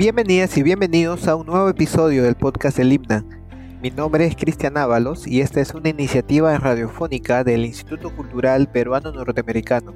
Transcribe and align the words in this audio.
Bienvenidas 0.00 0.56
y 0.56 0.62
bienvenidos 0.62 1.28
a 1.28 1.36
un 1.36 1.44
nuevo 1.44 1.68
episodio 1.68 2.22
del 2.22 2.34
podcast 2.34 2.78
del 2.78 2.90
Himna. 2.90 3.22
Mi 3.82 3.90
nombre 3.90 4.24
es 4.24 4.34
Cristian 4.34 4.78
Ábalos 4.78 5.26
y 5.26 5.42
esta 5.42 5.60
es 5.60 5.74
una 5.74 5.90
iniciativa 5.90 6.56
radiofónica 6.56 7.44
del 7.44 7.66
Instituto 7.66 8.08
Cultural 8.16 8.66
Peruano 8.66 9.12
Norteamericano. 9.12 9.92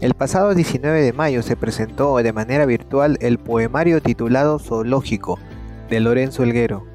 El 0.00 0.14
pasado 0.14 0.54
19 0.54 1.02
de 1.02 1.12
mayo 1.12 1.42
se 1.42 1.56
presentó 1.56 2.16
de 2.18 2.32
manera 2.32 2.64
virtual 2.64 3.18
el 3.20 3.40
poemario 3.40 4.00
titulado 4.00 4.60
Zoológico 4.60 5.40
de 5.88 5.98
Lorenzo 5.98 6.44
Elguero 6.44 6.86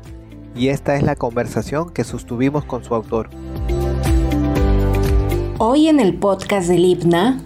y 0.56 0.70
esta 0.70 0.96
es 0.96 1.04
la 1.04 1.18
conversación 1.18 1.90
que 1.90 2.06
sostuvimos 2.06 2.64
con 2.64 2.86
su 2.86 2.96
autor. 2.96 3.32
Hoy 5.58 5.90
en 5.90 6.00
el 6.00 6.18
podcast 6.20 6.70
del 6.70 6.86
Himna 6.86 7.38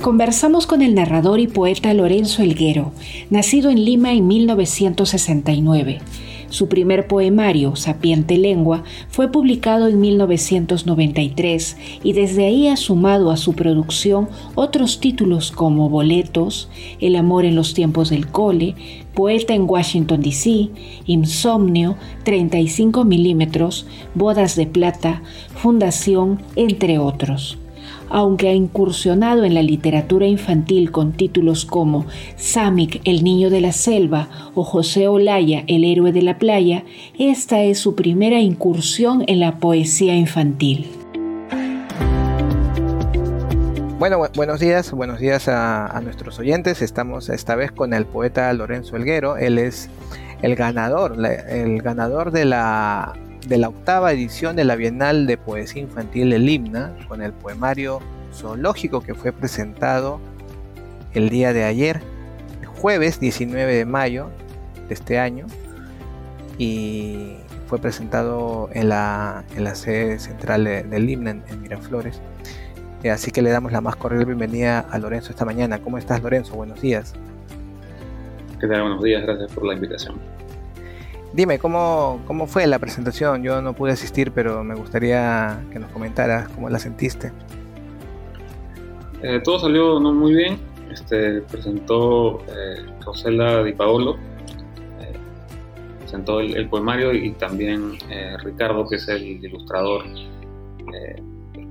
conversamos 0.00 0.66
con 0.66 0.82
el 0.82 0.94
narrador 0.94 1.40
y 1.40 1.46
poeta 1.46 1.92
Lorenzo 1.94 2.42
Elguero, 2.42 2.92
nacido 3.30 3.70
en 3.70 3.84
Lima 3.84 4.12
en 4.12 4.26
1969 4.26 6.00
su 6.50 6.68
primer 6.68 7.06
poemario, 7.06 7.76
Sapiente 7.76 8.36
Lengua, 8.36 8.82
fue 9.08 9.30
publicado 9.30 9.86
en 9.86 10.00
1993 10.00 11.76
y 12.02 12.12
desde 12.12 12.44
ahí 12.44 12.66
ha 12.66 12.76
sumado 12.76 13.30
a 13.30 13.36
su 13.36 13.54
producción 13.54 14.28
otros 14.56 14.98
títulos 14.98 15.52
como 15.52 15.88
Boletos, 15.88 16.68
El 17.00 17.14
amor 17.14 17.44
en 17.44 17.54
los 17.54 17.72
tiempos 17.72 18.10
del 18.10 18.26
cole, 18.26 18.74
Poeta 19.14 19.54
en 19.54 19.62
Washington, 19.68 20.22
D.C., 20.22 20.70
Insomnio, 21.06 21.96
35 22.24 23.04
milímetros, 23.04 23.86
Bodas 24.14 24.56
de 24.56 24.66
Plata, 24.66 25.22
Fundación, 25.54 26.42
entre 26.56 26.98
otros 26.98 27.58
aunque 28.10 28.48
ha 28.48 28.52
incursionado 28.52 29.44
en 29.44 29.54
la 29.54 29.62
literatura 29.62 30.26
infantil 30.26 30.90
con 30.90 31.12
títulos 31.12 31.64
como 31.64 32.06
Samik, 32.36 33.00
el 33.04 33.24
niño 33.24 33.48
de 33.48 33.60
la 33.60 33.72
selva 33.72 34.28
o 34.54 34.64
José 34.64 35.08
Olaya, 35.08 35.64
el 35.68 35.84
héroe 35.84 36.12
de 36.12 36.22
la 36.22 36.38
playa, 36.38 36.84
esta 37.18 37.62
es 37.62 37.78
su 37.78 37.94
primera 37.94 38.40
incursión 38.40 39.24
en 39.26 39.40
la 39.40 39.58
poesía 39.58 40.14
infantil. 40.14 40.90
Bueno, 44.00 44.22
buenos 44.34 44.60
días, 44.60 44.92
buenos 44.92 45.20
días 45.20 45.46
a, 45.46 46.00
nuestros 46.02 46.38
oyentes. 46.38 46.80
Estamos 46.80 47.28
esta 47.28 47.54
vez 47.54 47.70
con 47.70 47.92
el 47.92 48.06
poeta 48.06 48.50
Lorenzo 48.54 48.96
Elguero. 48.96 49.36
Él 49.36 49.58
es 49.58 49.90
el 50.40 50.56
ganador, 50.56 51.16
el 51.26 51.82
ganador 51.82 52.30
de 52.30 52.46
la 52.46 53.12
de 53.46 53.58
la 53.58 53.68
octava 53.68 54.12
edición 54.12 54.56
de 54.56 54.64
la 54.64 54.76
Bienal 54.76 55.26
de 55.26 55.36
Poesía 55.36 55.82
Infantil 55.82 56.32
El 56.32 56.48
Himna, 56.48 56.94
con 57.08 57.22
el 57.22 57.32
poemario 57.32 58.00
zoológico 58.32 59.00
que 59.00 59.14
fue 59.14 59.32
presentado 59.32 60.20
el 61.12 61.28
día 61.30 61.52
de 61.52 61.64
ayer, 61.64 62.00
jueves 62.66 63.20
19 63.20 63.74
de 63.74 63.84
mayo 63.84 64.30
de 64.88 64.94
este 64.94 65.18
año, 65.18 65.46
y 66.58 67.36
fue 67.66 67.78
presentado 67.78 68.68
en 68.72 68.88
la, 68.88 69.44
en 69.56 69.64
la 69.64 69.74
sede 69.74 70.18
central 70.18 70.64
del 70.64 71.08
Himna 71.08 71.30
en, 71.30 71.62
Miraflores. 71.62 72.20
Eh, 73.02 73.10
así 73.10 73.30
que 73.30 73.40
le 73.40 73.50
damos 73.50 73.72
la 73.72 73.80
más 73.80 73.96
cordial 73.96 74.26
bienvenida 74.26 74.80
a 74.80 74.98
Lorenzo 74.98 75.30
esta 75.30 75.44
mañana. 75.44 75.80
¿Cómo 75.80 75.96
estás, 75.96 76.22
Lorenzo? 76.22 76.54
Buenos 76.54 76.80
días. 76.82 77.14
¿Qué 78.60 78.66
tal? 78.66 78.82
Buenos 78.82 79.02
días, 79.02 79.22
gracias 79.22 79.50
por 79.52 79.64
la 79.64 79.74
invitación. 79.74 80.39
Dime, 81.32 81.58
¿cómo, 81.58 82.20
¿cómo 82.26 82.46
fue 82.46 82.66
la 82.66 82.78
presentación? 82.78 83.42
Yo 83.42 83.62
no 83.62 83.72
pude 83.72 83.92
asistir, 83.92 84.32
pero 84.32 84.64
me 84.64 84.74
gustaría 84.74 85.64
que 85.72 85.78
nos 85.78 85.90
comentaras 85.92 86.48
cómo 86.48 86.68
la 86.68 86.78
sentiste. 86.78 87.32
Eh, 89.22 89.40
todo 89.44 89.58
salió 89.60 90.00
no 90.00 90.12
muy 90.12 90.34
bien. 90.34 90.58
Este, 90.90 91.40
presentó 91.42 92.40
eh, 92.48 92.84
Rosela 93.04 93.62
Di 93.62 93.72
Paolo, 93.72 94.16
eh, 95.00 95.12
presentó 96.00 96.40
el, 96.40 96.68
poemario 96.68 97.14
y 97.14 97.30
también 97.32 97.92
eh, 98.10 98.36
Ricardo, 98.42 98.88
que 98.88 98.96
es 98.96 99.08
el 99.08 99.22
ilustrador, 99.22 100.04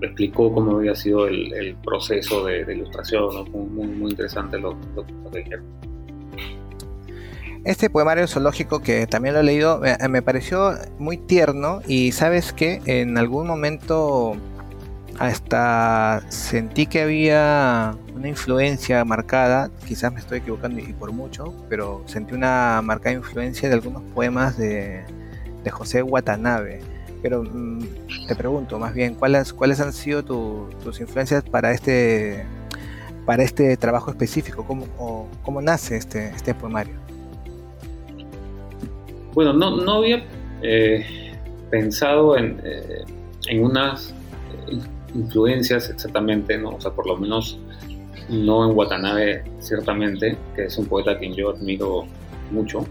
explicó 0.01 0.53
cómo 0.53 0.78
había 0.78 0.95
sido 0.95 1.28
el, 1.28 1.75
proceso 1.84 2.45
de, 2.45 2.61
ilustración. 2.73 3.51
Muy, 3.51 3.88
muy 3.88 4.11
interesante 4.11 4.57
lo, 4.57 4.78
lo 4.95 5.05
que 5.31 5.39
dijeron. 5.39 5.66
Este 7.66 7.90
poemario 7.90 8.28
zoológico 8.28 8.80
que 8.80 9.06
también 9.06 9.34
lo 9.34 9.42
he 9.42 9.44
leído 9.44 9.81
me 10.09 10.22
pareció 10.22 10.75
muy 10.97 11.18
tierno 11.18 11.81
y 11.88 12.14
sabes 12.14 12.53
que 12.53 12.81
en 12.86 13.18
algún 13.18 13.47
momento 13.47 14.38
hasta 15.20 16.24
sentí 16.30 16.86
que 16.86 17.02
había 17.02 17.94
una 18.16 18.30
influencia 18.30 19.03
marcada, 19.03 19.70
quizás 19.86 20.14
me 20.14 20.22
estoy 20.22 20.40
equivocando 20.40 20.80
y 20.80 20.94
por 20.94 21.12
mucho, 21.12 21.53
pero 21.68 22.02
sentí 22.06 22.34
una 22.34 22.81
marcada 22.81 23.16
influencia 23.16 23.68
de 23.68 23.76
algunos 23.76 24.02
poemas 24.16 24.58
de, 24.58 25.03
José 25.70 26.02
Watanabe. 26.02 26.80
Pero 27.22 27.44
mm, 27.44 27.81
te 28.28 28.36
pregunto 28.36 28.80
más 28.80 28.94
bien, 28.94 29.14
¿cuáles, 29.14 29.53
cuáles 29.53 29.80
han 29.81 29.94
sido 29.94 30.24
tus 30.24 31.00
influencias 31.00 31.44
para 31.44 31.74
este, 31.74 32.46
para 33.26 33.44
este 33.44 33.76
trabajo 33.78 34.09
específico? 34.09 34.64
¿Cómo, 34.66 35.28
cómo 35.44 35.62
nace 35.62 35.97
este, 35.97 36.30
este 36.30 36.56
poemario? 36.56 37.09
Bueno, 39.34 39.53
no, 39.53 39.78
no 39.78 39.94
había 39.94 40.23
eh, 40.62 41.34
pensado 41.69 42.38
en, 42.38 42.59
eh, 42.63 43.03
en 43.47 43.63
unas 43.63 44.13
eh, 44.67 44.79
influencias 45.13 45.90
exactamente, 45.90 46.57
¿no? 46.57 46.72
O 46.72 46.81
sea, 46.81 46.91
por 46.91 47.07
lo 47.07 47.17
menos 47.17 47.59
no 48.29 48.69
en 48.69 48.75
Watanabe, 48.75 49.44
ciertamente, 49.59 50.38
que 50.56 50.66
es 50.66 50.78
un 50.78 50.85
poeta 50.85 51.12
a 51.12 51.17
quien 51.17 51.34
yo 51.34 51.51
admiro 51.51 52.06
mucho. 52.51 52.85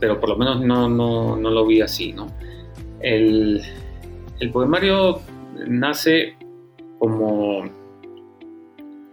pero 0.00 0.20
por 0.20 0.28
lo 0.28 0.36
menos 0.36 0.60
no, 0.60 0.88
no, 0.88 1.36
no, 1.36 1.50
lo 1.50 1.66
vi 1.66 1.80
así, 1.80 2.12
¿no? 2.12 2.26
El, 3.00 3.62
el 4.40 4.50
poemario 4.50 5.20
nace 5.66 6.36
como, 6.98 7.64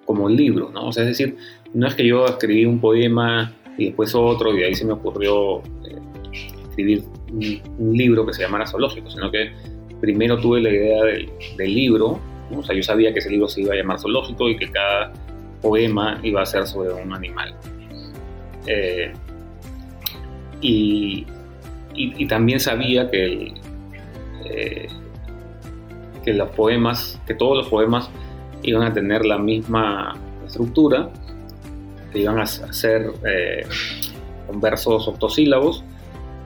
como 0.06 0.28
libro, 0.28 0.72
¿no? 0.72 0.88
O 0.88 0.92
sea, 0.92 1.04
es 1.04 1.10
decir, 1.10 1.38
no 1.74 1.88
es 1.88 1.96
que 1.96 2.06
yo 2.06 2.26
escribí 2.26 2.66
un 2.66 2.80
poema 2.80 3.54
y 3.78 3.86
después 3.88 4.14
otro, 4.16 4.56
y 4.56 4.64
ahí 4.64 4.76
se 4.76 4.86
me 4.86 4.94
ocurrió 4.94 5.60
eh, 5.60 6.00
escribir 6.70 7.04
un, 7.78 7.98
libro 7.98 8.26
que 8.26 8.34
se 8.34 8.44
llamara 8.44 8.68
Zoológico, 8.68 9.10
sino 9.10 9.32
que 9.32 9.52
primero 10.00 10.38
tuve 10.38 10.62
la 10.62 10.70
idea 10.70 11.04
del, 11.04 11.74
libro, 11.74 12.20
o 12.56 12.64
sea, 12.64 12.76
yo 12.76 12.84
sabía 12.84 13.14
que 13.14 13.20
ese 13.20 13.30
libro 13.30 13.48
se 13.48 13.62
iba 13.62 13.74
a 13.74 13.78
llamar 13.78 14.00
Zoológico 14.00 14.50
y 14.50 14.58
que 14.58 14.70
cada 14.70 15.14
poema 15.62 16.20
iba 16.24 16.42
a 16.42 16.46
ser 16.46 16.68
sobre 16.68 16.92
un 16.94 17.14
animal. 17.14 17.56
Eh, 18.68 19.14
y, 20.62 21.26
también 22.28 22.60
sabía 22.60 23.10
que, 23.10 23.54
eh, 24.46 24.88
que 26.24 26.34
los 26.34 26.50
poemas, 26.52 27.20
que 27.28 27.34
todos 27.34 27.58
los 27.58 27.68
poemas 27.68 28.10
iban 28.64 28.84
a 28.84 28.94
tener 28.94 29.26
la 29.26 29.38
misma 29.38 30.16
estructura 30.46 31.10
que 32.12 32.20
iban 32.20 32.40
a 32.40 32.46
ser 32.46 33.12
eh, 33.26 33.66
con 34.48 34.60
versos 34.60 35.08
octosílabos 35.08 35.84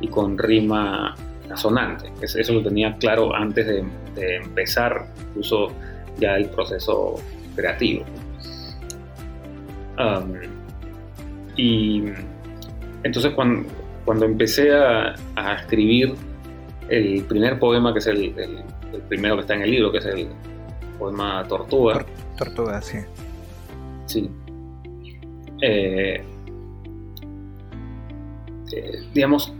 y 0.01 0.07
con 0.07 0.37
rima 0.37 1.15
asonante. 1.51 2.11
Eso 2.21 2.53
lo 2.53 2.63
tenía 2.63 2.95
claro 2.97 3.33
antes 3.35 3.67
de, 3.67 3.85
empezar 4.15 5.07
incluso 5.29 5.67
ya 6.17 6.37
el 6.37 6.49
proceso 6.49 7.15
creativo. 7.55 8.05
y 11.57 12.03
entonces 13.03 13.33
cuando, 13.33 13.69
cuando 14.05 14.25
empecé 14.25 14.73
a, 14.73 15.15
escribir 15.59 16.15
el 16.89 17.23
primer 17.23 17.59
poema, 17.59 17.91
que 17.93 17.99
es 17.99 18.07
el, 18.07 18.33
el, 18.37 18.63
primero 19.09 19.35
que 19.35 19.41
está 19.41 19.55
en 19.55 19.63
el 19.63 19.71
libro, 19.71 19.91
que 19.91 19.97
es 19.97 20.05
el 20.05 20.27
poema 20.97 21.45
Tortuga. 21.47 22.05
Tortuga, 22.37 22.81
sí. 22.81 22.99
Sí, 24.05 24.29
eh, 25.61 26.23
eh, 28.73 28.99
digamos, 29.13 29.53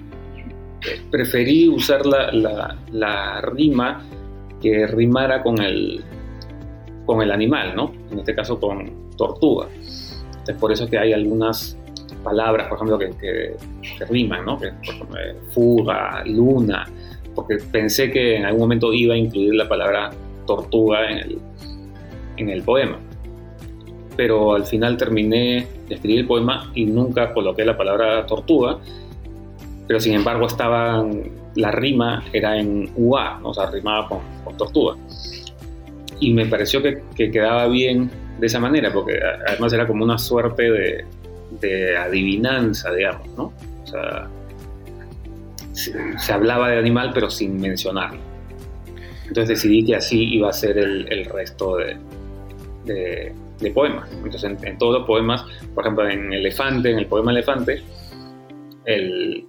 preferí 1.11 1.67
usar 1.67 2.05
la, 2.05 3.41
rima 3.41 4.03
que 4.61 4.87
rimara 4.87 5.41
con 5.41 5.61
el, 5.61 6.03
con 7.05 7.21
el 7.21 7.31
animal, 7.31 7.75
¿no? 7.75 7.93
En 8.11 8.19
este 8.19 8.35
caso 8.35 8.59
con 8.59 9.09
tortuga. 9.17 9.67
Es 10.47 10.55
por 10.59 10.71
eso 10.71 10.87
que 10.87 10.97
hay 10.97 11.13
algunas 11.13 11.77
palabras, 12.23 12.67
por 12.67 12.77
ejemplo, 12.77 12.99
que, 12.99 13.55
riman, 14.09 14.45
¿no? 14.45 14.59
Que, 14.59 14.71
fuga, 15.51 16.23
luna, 16.25 16.85
porque 17.33 17.57
pensé 17.71 18.11
que 18.11 18.37
en 18.37 18.45
algún 18.45 18.61
momento 18.61 18.93
iba 18.93 19.13
a 19.13 19.17
incluir 19.17 19.55
la 19.55 19.67
palabra 19.67 20.11
tortuga 20.45 21.09
en 21.09 21.17
el, 21.17 21.39
en 22.37 22.49
el 22.49 22.61
poema 22.63 22.99
pero 24.15 24.53
al 24.53 24.65
final 24.65 24.97
terminé 24.97 25.67
de 25.87 25.95
escribir 25.95 26.21
el 26.21 26.27
poema 26.27 26.71
y 26.73 26.85
nunca 26.85 27.33
coloqué 27.33 27.65
la 27.65 27.77
palabra 27.77 28.25
tortuga, 28.25 28.79
pero 29.87 29.99
sin 29.99 30.13
embargo 30.13 30.47
estaba, 30.47 31.05
la 31.55 31.71
rima 31.71 32.23
era 32.33 32.57
en 32.57 32.91
UA, 32.95 33.39
o 33.43 33.53
sea, 33.53 33.69
rimaba 33.69 34.07
con, 34.07 34.57
tortuga. 34.57 34.95
Y 36.19 36.33
me 36.33 36.45
pareció 36.45 36.81
que, 36.81 37.01
quedaba 37.15 37.67
bien 37.67 38.09
de 38.39 38.47
esa 38.47 38.59
manera, 38.59 38.91
porque 38.91 39.19
además 39.47 39.73
era 39.73 39.85
como 39.85 40.03
una 40.03 40.17
suerte 40.17 40.71
de, 40.71 41.05
de 41.61 41.97
adivinanza, 41.97 42.91
digamos, 42.93 43.27
¿no? 43.37 43.53
O 43.83 43.87
sea, 43.87 44.29
se, 45.75 46.33
hablaba 46.33 46.69
de 46.69 46.77
animal 46.77 47.11
pero 47.13 47.29
sin 47.29 47.59
mencionarlo. 47.59 48.19
Entonces 49.27 49.49
decidí 49.49 49.85
que 49.85 49.95
así 49.95 50.35
iba 50.35 50.49
a 50.49 50.53
ser 50.53 50.77
el, 50.77 51.25
resto 51.25 51.77
de, 52.85 53.33
poemas. 53.73 54.09
Entonces 54.11 54.43
en, 54.43 54.77
todos 54.77 54.99
los 54.99 55.07
poemas, 55.07 55.45
por 55.73 55.83
ejemplo 55.83 56.09
en 56.09 56.33
Elefante, 56.33 56.91
en 56.91 56.99
el 56.99 57.07
poema 57.07 57.31
Elefante, 57.31 57.83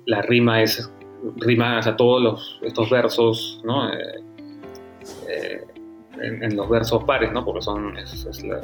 la 0.07 0.23
rima 0.23 0.63
es 0.63 0.91
rimas 1.37 1.87
a 1.87 1.97
todos 1.97 2.61
estos 2.63 2.91
versos, 2.91 3.61
¿no? 3.65 3.93
Eh, 3.93 4.23
eh, 5.29 5.65
en, 6.21 6.57
los 6.57 6.69
versos 6.69 7.05
pares, 7.05 7.33
¿no? 7.33 7.45
Porque 7.45 7.63
son, 7.63 7.95
la, 7.95 8.61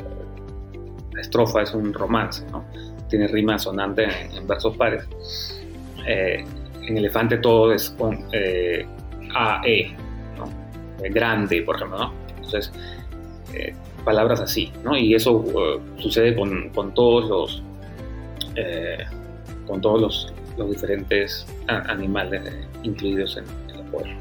estrofa 1.21 1.62
es 1.62 1.75
un 1.75 1.93
romance, 1.93 2.44
¿no? 2.50 2.65
Tiene 3.09 3.29
rima 3.29 3.59
sonante 3.59 4.06
en, 4.35 4.47
versos 4.47 4.77
pares. 4.77 5.06
Eh, 6.06 6.44
en 6.83 6.97
Elefante 6.97 7.39
todo 7.39 7.73
es 7.73 7.91
con 7.91 8.19
A, 9.35 9.62
E, 9.65 9.94
¿no? 10.37 10.49
grande, 11.11 11.62
por 11.62 11.77
ejemplo, 11.77 11.99
¿no? 11.99 12.12
Entonces, 12.37 12.73
palabras 14.05 14.41
así, 14.41 14.73
¿no? 14.85 14.97
Y 14.97 15.15
eso 15.15 15.45
sucede 15.99 16.35
con, 16.37 16.71
con, 16.71 16.95
todos 16.95 17.29
los 17.29 17.63
con 19.67 19.81
todos 19.81 20.01
los, 20.01 20.33
los 20.59 20.71
diferentes 20.71 21.47
animales 21.67 22.43
incluidos 22.83 23.37
en, 23.37 23.45
el 23.75 23.85
poema. 23.91 24.17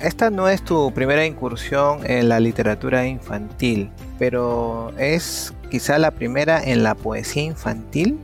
Esta 0.00 0.30
no 0.30 0.48
es 0.48 0.64
tu 0.64 0.92
primera 0.92 1.24
incursión 1.24 2.00
en 2.04 2.28
la 2.28 2.40
literatura 2.40 3.06
infantil, 3.06 3.90
pero 4.18 4.92
¿es 4.98 5.54
quizá 5.70 5.98
la 5.98 6.10
primera 6.10 6.62
en 6.62 6.82
la 6.82 6.94
poesía 6.94 7.44
infantil? 7.44 8.18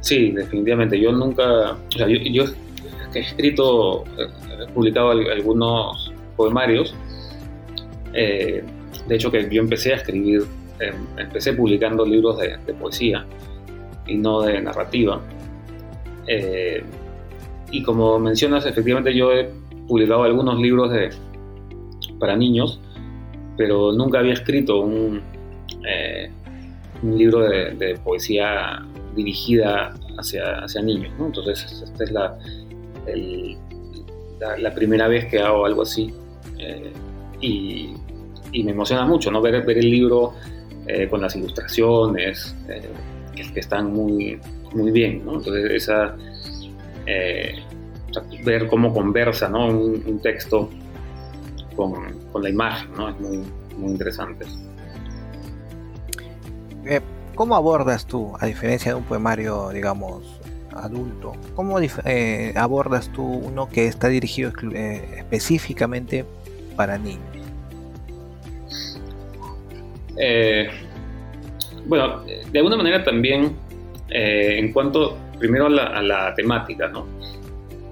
Sí, 0.00 0.30
definitivamente. 0.30 1.00
Yo 1.00 1.10
nunca, 1.10 1.72
o 1.72 1.98
sea, 1.98 2.06
yo, 2.08 2.44
he 3.14 3.18
escrito, 3.18 4.04
he 4.18 4.72
publicado 4.72 5.10
algunos 5.10 6.12
poemarios. 6.36 6.94
Eh, 8.12 8.62
de 9.06 9.14
hecho, 9.14 9.30
que 9.30 9.48
yo 9.50 9.62
empecé 9.62 9.92
a 9.92 9.96
escribir, 9.96 10.44
em, 10.80 10.94
empecé 11.18 11.52
publicando 11.52 12.04
libros 12.04 12.38
de, 12.38 12.58
poesía 12.74 13.24
y 14.06 14.16
no 14.16 14.42
de 14.42 14.60
narrativa. 14.60 15.20
Eh, 16.26 16.82
y 17.70 17.82
como 17.82 18.18
mencionas, 18.18 18.66
efectivamente 18.66 19.14
yo 19.14 19.32
he 19.32 19.48
publicado 19.86 20.24
algunos 20.24 20.58
libros 20.58 20.92
de, 20.92 21.10
para 22.18 22.36
niños, 22.36 22.80
pero 23.56 23.92
nunca 23.92 24.18
había 24.18 24.32
escrito 24.32 24.80
un, 24.80 25.20
eh, 25.88 26.30
libro 27.02 27.40
de, 27.40 27.98
poesía 28.02 28.82
dirigida 29.14 29.94
hacia, 30.18 30.64
hacia 30.64 30.82
niños. 30.82 31.12
Entonces, 31.18 31.82
esta 31.82 32.04
es 32.04 32.12
la, 32.12 32.38
la, 34.58 34.74
primera 34.74 35.08
vez 35.08 35.26
que 35.26 35.38
hago 35.38 35.66
algo 35.66 35.82
así. 35.82 36.12
Eh, 36.58 36.92
y, 37.40 37.94
y, 38.52 38.62
me 38.62 38.72
emociona 38.72 39.04
mucho 39.06 39.30
¿no? 39.30 39.40
ver, 39.40 39.64
ver 39.64 39.78
el 39.78 39.90
libro 39.90 40.34
con 41.10 41.20
las 41.20 41.34
ilustraciones, 41.34 42.54
que 43.52 43.60
están 43.60 43.92
muy, 43.92 44.38
muy 44.72 44.90
bien, 44.90 45.24
¿no? 45.24 45.36
Entonces, 45.36 45.70
esa, 45.70 46.16
eh, 47.06 47.62
ver 48.44 48.66
cómo 48.68 48.92
conversa, 48.92 49.48
¿no? 49.48 49.68
Un, 49.68 50.20
texto 50.22 50.70
con, 51.74 52.20
con, 52.32 52.42
la 52.42 52.50
imagen, 52.50 52.90
¿no? 52.96 53.08
Es 53.08 53.20
muy, 53.20 53.42
muy 53.76 53.92
interesante. 53.92 54.44
Eh, 56.84 57.00
¿Cómo 57.34 57.54
abordas 57.54 58.06
tú, 58.06 58.32
a 58.38 58.46
diferencia 58.46 58.92
de 58.92 58.98
un 58.98 59.04
poemario, 59.04 59.70
digamos, 59.70 60.40
adulto, 60.74 61.32
cómo 61.54 61.78
eh, 61.80 62.52
abordas 62.56 63.10
tú 63.12 63.24
uno 63.24 63.68
que 63.68 63.86
está 63.86 64.08
dirigido 64.08 64.52
específicamente 64.72 66.24
para 66.76 66.98
niños? 66.98 67.35
Bueno, 71.86 72.24
de 72.24 72.58
alguna 72.58 72.76
manera 72.76 73.04
también 73.04 73.56
eh, 74.10 74.58
en 74.58 74.72
cuanto, 74.72 75.16
primero 75.38 75.66
a 75.66 76.02
la, 76.02 76.34
temática, 76.34 76.88
¿no? 76.88 77.06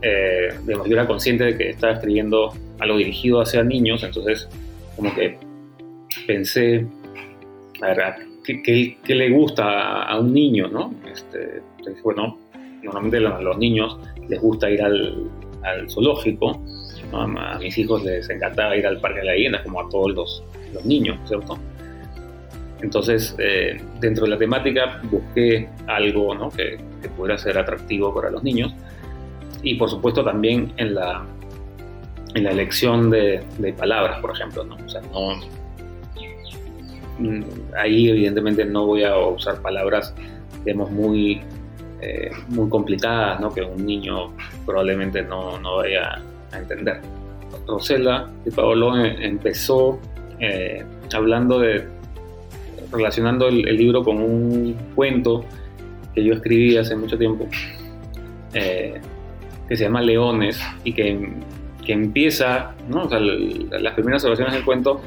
Eh, 0.03 0.49
yo 0.67 0.85
era 0.87 1.07
consciente 1.07 1.45
de 1.45 1.59
que 1.59 1.71
estaba 1.71 1.95
escribiendo 1.95 2.53
algo 2.79 2.99
dirigido 2.99 3.41
hacia 3.41 3.65
niños, 3.65 4.03
entonces 4.03 4.49
como 4.97 5.15
que 5.15 5.39
pensé, 6.27 6.87
a 7.83 7.87
ver, 7.87 8.15
¿qué, 8.45 8.97
le 9.07 9.31
gusta 9.31 10.03
a, 10.05 10.19
un 10.19 10.33
niño, 10.33 10.69
no? 10.69 10.95
Este, 11.11 11.63
bueno, 12.03 12.39
normalmente 12.83 13.19
a 13.19 13.41
los 13.41 13.59
niños 13.59 13.99
les 14.29 14.41
gusta 14.41 14.71
ir 14.71 14.83
al, 14.83 15.31
zoológico, 15.89 16.63
a 17.13 17.59
mis 17.59 17.77
hijos 17.79 18.05
les 18.05 18.29
encantaba 18.29 18.77
ir 18.77 18.87
al 18.87 19.01
Parque 19.01 19.21
de 19.21 19.27
la 19.27 19.33
Leyendas, 19.33 19.63
como 19.63 19.81
a 19.81 19.89
todos 19.89 20.13
los, 20.15 20.45
los 20.75 20.85
niños, 20.85 21.19
¿cierto? 21.27 21.59
Entonces, 22.85 23.35
eh, 23.39 23.81
dentro 23.99 24.25
de 24.25 24.33
la 24.33 24.39
temática 24.39 25.01
busqué 25.11 25.71
algo 25.87 26.51
que, 26.51 26.79
pudiera 27.17 27.39
ser 27.39 27.57
atractivo 27.59 28.15
para 28.15 28.31
los 28.31 28.43
niños 28.43 28.75
y 29.63 29.75
por 29.77 29.89
supuesto 29.89 30.23
también 30.23 30.73
en 30.77 30.95
la, 30.95 31.25
en 32.35 32.45
la 32.45 32.51
elección 32.51 33.11
de, 33.11 33.43
palabras, 33.79 34.21
por 34.21 34.33
ejemplo. 34.33 34.65
¿no? 34.65 34.77
O 34.77 34.89
sea, 34.89 35.01
no, 35.01 35.37
mm, 37.19 37.43
ahí 37.75 38.11
evidentemente 38.11 38.67
no 38.67 38.85
voy 38.85 39.05
a 39.05 39.17
usar 39.17 39.63
palabras, 39.63 40.15
digamos, 40.67 40.91
muy, 40.91 41.41
eh, 42.03 42.31
muy 42.49 42.69
complicadas, 42.69 43.41
¿no? 43.41 43.51
que 43.51 43.63
un 43.63 43.87
niño 43.87 44.35
probablemente 44.67 45.23
no, 45.23 45.59
no 45.59 45.77
vaya 45.77 46.21
a 46.53 46.59
entender. 46.59 47.01
Rosela 47.67 48.29
de 48.45 48.53
Paolo 48.53 49.03
eh, 49.03 49.17
empezó 49.21 49.99
hablando 51.15 51.61
de 51.61 51.94
relacionando 52.95 53.49
el, 53.49 53.63
libro 53.77 54.03
con 54.03 54.19
un 54.19 54.75
cuento 54.95 55.45
que 56.15 56.25
yo 56.25 56.35
escribí 56.35 56.77
hace 56.77 56.97
mucho 56.97 57.19
tiempo, 57.19 57.47
eh, 58.53 59.01
que 59.69 59.77
se 59.77 59.85
llama 59.85 60.01
Leones 60.03 60.61
y 60.85 60.93
que, 60.93 61.33
que 61.85 61.93
empieza, 61.93 62.75
¿no? 62.89 63.09
las 63.09 63.95
primeras 63.95 64.25
oraciones 64.25 64.55
del 64.55 64.65
cuento 64.65 65.01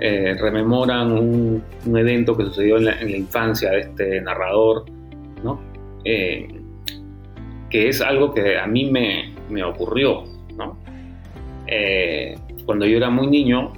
eh, 0.00 0.34
rememoran 0.38 1.12
un, 1.12 1.62
evento 1.96 2.36
que 2.36 2.44
sucedió 2.44 2.76
en 2.76 2.84
la, 2.86 3.00
en 3.00 3.10
la, 3.10 3.16
infancia 3.16 3.70
de 3.70 3.80
este 3.80 4.20
narrador, 4.20 4.84
¿no? 5.42 5.60
Eh, 6.04 6.48
que 7.70 7.88
es 7.88 8.00
algo 8.00 8.34
que 8.34 8.58
a 8.58 8.66
mí 8.66 8.90
me, 8.90 9.32
me 9.48 9.62
ocurrió. 9.64 10.24
¿no? 10.56 10.78
cuando 12.66 12.86
yo 12.86 12.96
era 12.96 13.10
muy 13.10 13.26
niño, 13.26 13.72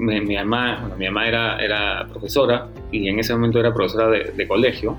mi, 0.00 0.36
mamá, 0.36 0.78
bueno, 0.80 0.96
mi 0.96 1.06
mamá 1.06 1.28
era, 1.28 1.58
era 1.58 2.06
profesora 2.08 2.68
y 2.90 3.08
en 3.08 3.18
ese 3.18 3.34
momento 3.34 3.60
era 3.60 3.72
profesora 3.72 4.08
de, 4.08 4.48
colegio 4.48 4.96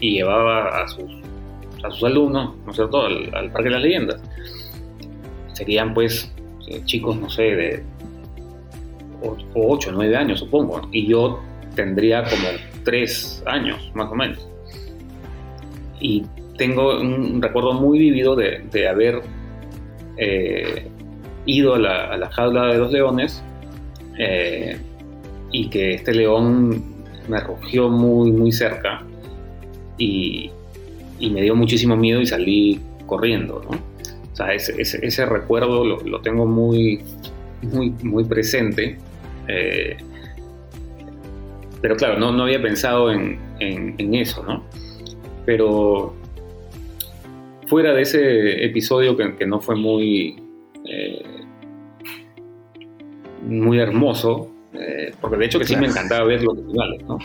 y 0.00 0.14
llevaba 0.14 0.82
a 0.82 0.88
sus, 0.88 1.10
a 1.84 1.90
sus 1.90 2.04
alumnos, 2.04 2.54
¿no 2.64 2.70
es 2.70 2.76
cierto?, 2.76 3.02
al, 3.06 3.50
Parque 3.52 3.68
de 3.68 3.70
las 3.70 3.82
Leyendas. 3.82 4.22
Serían 5.52 5.94
pues 5.94 6.32
eh, 6.68 6.82
chicos, 6.84 7.16
no 7.16 7.30
sé, 7.30 7.42
de 7.42 7.84
8 9.54 9.90
o 9.90 9.92
9 9.92 10.16
años, 10.16 10.40
supongo, 10.40 10.88
y 10.90 11.06
yo 11.06 11.40
tendría 11.76 12.24
como 12.24 12.48
3 12.84 13.44
años, 13.46 13.92
más 13.94 14.10
o 14.10 14.14
menos. 14.14 14.48
Y 16.00 16.24
tengo 16.58 17.00
un 17.00 17.40
recuerdo 17.40 17.74
muy 17.74 17.98
vivido 17.98 18.34
de, 18.34 18.64
de 18.72 18.88
haber 18.88 19.22
eh, 20.16 20.88
ido 21.46 21.74
a 21.74 21.78
la, 21.78 22.04
a 22.06 22.16
la 22.16 22.30
jaula 22.30 22.66
de 22.66 22.78
los 22.78 22.90
leones 22.90 23.42
eh, 24.24 24.76
y 25.50 25.68
que 25.68 25.94
este 25.94 26.14
león 26.14 26.84
me 27.28 27.40
rugió 27.40 27.88
muy, 27.88 28.30
muy 28.30 28.52
cerca 28.52 29.02
y, 29.98 30.50
me 31.20 31.40
dio 31.40 31.54
muchísimo 31.54 31.96
miedo 31.96 32.20
y 32.20 32.26
salí 32.26 32.80
corriendo, 33.06 33.62
¿no? 33.64 33.70
O 34.32 34.36
sea, 34.36 34.52
ese, 34.54 34.74
ese, 34.80 35.26
recuerdo 35.26 35.84
lo, 35.84 36.20
tengo 36.20 36.46
muy, 36.46 37.00
muy, 37.62 37.90
muy 38.02 38.24
presente. 38.24 38.98
Eh, 39.46 39.96
pero 41.80 41.96
claro, 41.96 42.18
no, 42.18 42.32
no 42.32 42.44
había 42.44 42.60
pensado 42.60 43.12
en, 43.12 43.38
en, 43.60 44.14
eso, 44.14 44.42
¿no? 44.42 44.64
Pero 45.46 46.14
fuera 47.68 47.92
de 47.92 48.02
ese 48.02 48.64
episodio 48.64 49.16
que 49.16 49.46
no 49.46 49.60
fue 49.60 49.76
muy, 49.76 50.42
muy 53.60 53.78
hermoso, 53.78 54.50
eh, 54.74 55.12
porque 55.20 55.36
de 55.36 55.46
hecho 55.46 55.58
que 55.58 55.66
sí 55.66 55.76
me 55.76 55.86
encantaba 55.86 56.24
ver 56.24 56.42
los 56.42 56.56
animales, 56.58 57.04
¿no? 57.04 57.18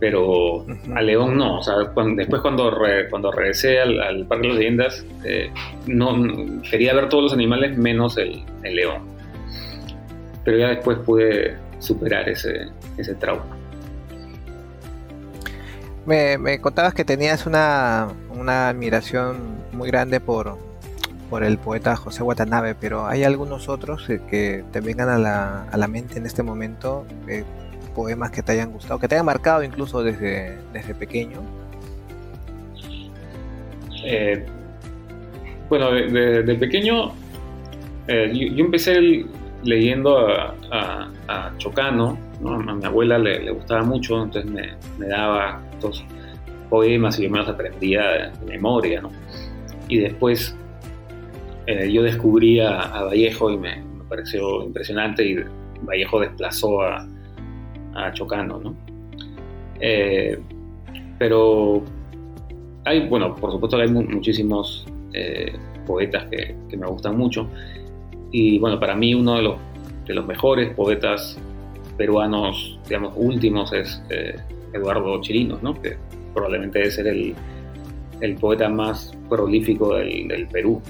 Pero 0.00 0.66
a 0.94 1.00
León 1.00 1.36
no, 1.36 1.58
o 1.58 1.62
sea, 1.62 1.74
después 2.16 2.42
cuando, 2.42 2.76
cuando 3.08 3.30
regresé 3.30 3.80
al, 3.80 4.26
Parque 4.26 4.42
de 4.42 4.48
las 4.48 4.58
Leyendas, 4.58 5.06
eh, 5.24 5.52
no, 5.86 6.16
quería 6.68 6.92
ver 6.92 7.08
todos 7.08 7.22
los 7.24 7.32
animales 7.32 7.78
menos 7.78 8.18
el, 8.18 8.44
león. 8.62 9.02
Pero 10.44 10.58
ya 10.58 10.68
después 10.70 10.98
pude 10.98 11.56
superar 11.78 12.28
ese, 12.28 12.66
ese 12.96 13.14
trauma. 13.14 13.44
Me, 16.04 16.36
me 16.36 16.60
contabas 16.60 16.94
que 16.94 17.04
tenías 17.04 17.46
una, 17.46 18.08
una 18.36 18.70
admiración 18.70 19.36
muy 19.72 19.88
grande 19.88 20.18
por, 20.18 20.58
por 21.32 21.44
el 21.44 21.56
poeta 21.56 21.96
José 21.96 22.22
Watanabe, 22.22 22.74
pero 22.74 23.06
¿hay 23.06 23.24
algunos 23.24 23.70
otros 23.70 24.06
que 24.28 24.64
te 24.70 24.80
vengan 24.82 25.08
a 25.08 25.16
la, 25.16 25.62
a 25.62 25.78
la 25.78 25.88
mente 25.88 26.18
en 26.18 26.26
este 26.26 26.42
momento? 26.42 27.06
Eh, 27.26 27.42
poemas 27.94 28.30
que 28.30 28.42
te 28.42 28.52
hayan 28.52 28.70
gustado, 28.70 29.00
que 29.00 29.08
te 29.08 29.14
hayan 29.14 29.24
marcado 29.24 29.62
incluso 29.62 30.02
desde, 30.02 30.58
desde 30.74 30.94
pequeño. 30.94 31.40
Eh, 34.04 34.44
bueno, 35.70 35.90
de, 35.92 36.54
pequeño 36.60 37.12
eh, 38.08 38.30
yo, 38.54 38.62
empecé 38.62 39.24
leyendo 39.62 40.28
a, 40.28 41.50
Chocano, 41.56 42.18
a 42.44 42.74
mi 42.74 42.84
abuela 42.84 43.16
le, 43.16 43.50
gustaba 43.52 43.82
mucho, 43.84 44.22
entonces 44.22 44.50
me, 44.50 45.06
daba 45.08 45.62
estos 45.72 46.04
poemas 46.68 47.18
y 47.18 47.22
yo 47.22 47.30
me 47.30 47.38
los 47.38 47.48
aprendía 47.48 48.02
de, 48.02 48.30
memoria. 48.46 49.00
¿no? 49.00 49.10
Y 49.88 49.96
después 49.96 50.54
eh, 51.66 51.90
yo 51.90 52.02
descubrí 52.02 52.60
a, 52.60 53.04
Vallejo 53.04 53.50
y 53.50 53.56
me, 53.56 53.82
pareció 54.08 54.62
impresionante 54.62 55.24
y 55.24 55.36
Vallejo 55.82 56.20
desplazó 56.20 56.82
a, 56.82 57.08
Chocano, 58.14 58.58
¿no? 58.58 58.74
Eh, 59.80 60.38
pero 61.18 61.82
hay, 62.86 63.06
bueno, 63.06 63.34
por 63.34 63.52
supuesto 63.52 63.76
que 63.76 63.82
hay 63.82 63.90
muchísimos 63.90 64.86
eh, 65.12 65.52
poetas 65.86 66.24
que, 66.30 66.56
me 66.74 66.86
gustan 66.86 67.18
mucho 67.18 67.50
y 68.30 68.58
bueno, 68.58 68.80
para 68.80 68.94
mí 68.96 69.14
uno 69.14 69.36
de 69.36 69.42
los, 69.42 69.56
de 70.06 70.14
los 70.14 70.26
mejores 70.26 70.74
poetas 70.74 71.38
peruanos, 71.98 72.78
digamos, 72.88 73.12
últimos 73.14 73.74
es 73.74 74.02
Eduardo 74.72 75.20
Chirinos, 75.20 75.62
¿no? 75.62 75.80
Que 75.80 75.98
probablemente 76.32 76.78
debe 76.78 76.90
ser 76.90 77.08
el, 77.08 77.34
el 78.22 78.36
poeta 78.36 78.70
más 78.70 79.12
prolífico 79.28 79.96
del, 79.96 80.28
del 80.28 80.46
Perú. 80.48 80.80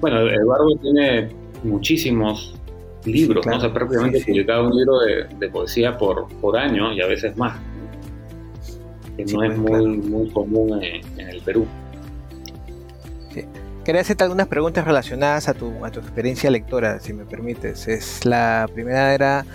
Bueno, 0.00 0.20
Eduardo 0.28 0.76
tiene 0.80 1.28
muchísimos 1.62 2.54
libros, 3.04 3.46
¿no? 3.46 3.56
O 3.56 3.60
sea, 3.60 3.72
prácticamente 3.72 4.22
publicado 4.24 4.66
un 4.66 4.76
libro 4.76 4.98
de, 5.38 5.48
poesía 5.48 5.96
por, 5.96 6.28
por 6.40 6.56
año 6.56 6.92
y 6.92 7.00
a 7.00 7.06
veces 7.06 7.36
más, 7.36 7.58
que 9.16 9.24
no 9.26 9.42
es 9.42 9.56
muy, 9.56 9.86
muy 9.98 10.30
común 10.30 10.82
en, 10.82 11.20
el 11.20 11.40
Perú. 11.42 11.66
Quería 13.84 14.02
hacerte 14.02 14.24
algunas 14.24 14.46
preguntas 14.46 14.84
relacionadas 14.84 15.48
a 15.48 15.54
tu, 15.54 15.84
a 15.84 15.90
tu 15.90 16.00
experiencia 16.00 16.50
lectora, 16.50 17.00
si 17.00 17.12
me 17.14 17.24
permites. 17.24 17.88
Es, 17.88 18.24
la 18.26 18.68
primera 18.72 19.14
era, 19.14 19.46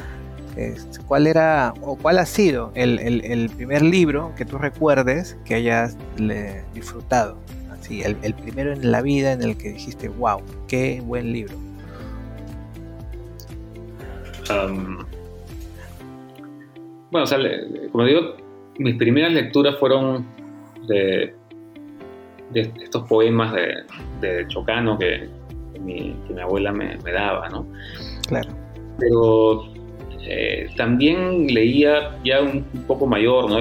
¿cuál 1.08 1.28
era 1.28 1.74
o 1.82 1.96
cuál 1.96 2.18
ha 2.18 2.26
sido 2.26 2.72
el, 2.74 3.00
el, 3.00 3.50
primer 3.52 3.84
libro 3.84 4.34
que 4.36 4.44
tú 4.44 4.58
recuerdes 4.58 5.38
que 5.46 5.56
hayas 5.56 5.96
disfrutado? 6.74 7.38
Sí, 7.86 8.02
el, 8.02 8.16
primero 8.34 8.74
en 8.74 8.92
la 8.92 9.04
vida 9.04 9.34
en 9.34 9.44
el 9.44 9.56
que 9.58 9.74
dijiste, 9.74 10.10
wow, 10.10 10.42
qué 10.68 11.04
buen 11.06 11.32
libro. 11.32 11.56
bueno, 17.12 17.24
o 17.24 17.28
sea, 17.28 17.38
como 17.92 18.06
digo, 18.06 18.38
mis 18.80 18.96
primeras 18.96 19.34
lecturas 19.34 19.76
fueron 19.80 20.26
de, 20.88 21.36
estos 22.56 23.08
poemas 23.08 23.54
de, 23.54 24.48
Chocano 24.48 24.98
que, 24.98 25.30
mi, 25.80 26.16
abuela 26.42 26.72
me, 26.72 26.98
daba, 26.98 27.50
¿no? 27.50 27.68
Claro. 28.28 28.50
Pero 28.98 29.64
eh, 30.22 30.72
también 30.76 31.54
leía 31.54 32.18
ya 32.24 32.42
un, 32.42 32.64
poco 32.88 33.06
mayor, 33.06 33.48
¿no? 33.48 33.60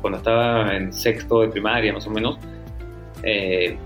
cuando 0.00 0.16
estaba 0.16 0.74
en 0.74 0.90
sexto 0.90 1.42
de 1.42 1.48
primaria, 1.48 1.92
más 1.92 2.06
o 2.06 2.10
menos, 2.10 2.38
eh, 3.22 3.76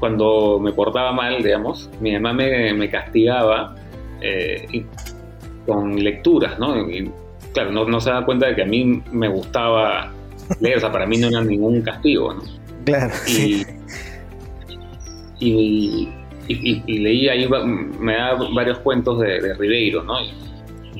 cuando 0.00 0.58
me 0.60 0.72
portaba 0.72 1.12
mal, 1.12 1.42
digamos, 1.42 1.90
mi 2.00 2.12
mamá 2.12 2.32
me, 2.32 2.90
castigaba 2.90 3.74
eh, 4.20 4.84
con 5.66 6.02
lecturas, 6.02 6.58
¿no? 6.58 6.88
Y, 6.90 7.10
claro, 7.52 7.70
no, 7.70 8.00
se 8.00 8.10
da 8.10 8.24
cuenta 8.24 8.46
de 8.46 8.56
que 8.56 8.62
a 8.62 8.66
mí 8.66 9.02
me 9.12 9.28
gustaba 9.28 10.12
leer, 10.60 10.78
o 10.78 10.80
sea, 10.80 10.92
para 10.92 11.06
mí 11.06 11.18
no 11.18 11.28
era 11.28 11.40
ningún 11.42 11.82
castigo, 11.82 12.34
¿no? 12.34 12.42
Claro. 12.84 13.12
Y, 15.40 16.08
y, 16.48 16.98
leí 16.98 17.28
ahí, 17.28 17.48
me 18.00 18.14
da 18.14 18.34
varios 18.54 18.78
cuentos 18.78 19.20
de, 19.20 19.54
Ribeiro, 19.54 20.02
¿no? 20.02 20.14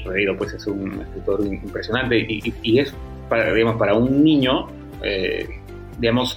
Ribeiro, 0.05 0.37
pues, 0.37 0.53
es 0.53 0.67
un 0.67 1.01
escritor 1.01 1.45
impresionante 1.45 2.25
y, 2.29 2.79
es, 2.79 2.95
para, 3.29 3.53
digamos, 3.53 3.77
para 3.77 3.95
un 3.95 4.23
niño, 4.23 4.69
eh, 5.03 5.49
digamos, 5.99 6.37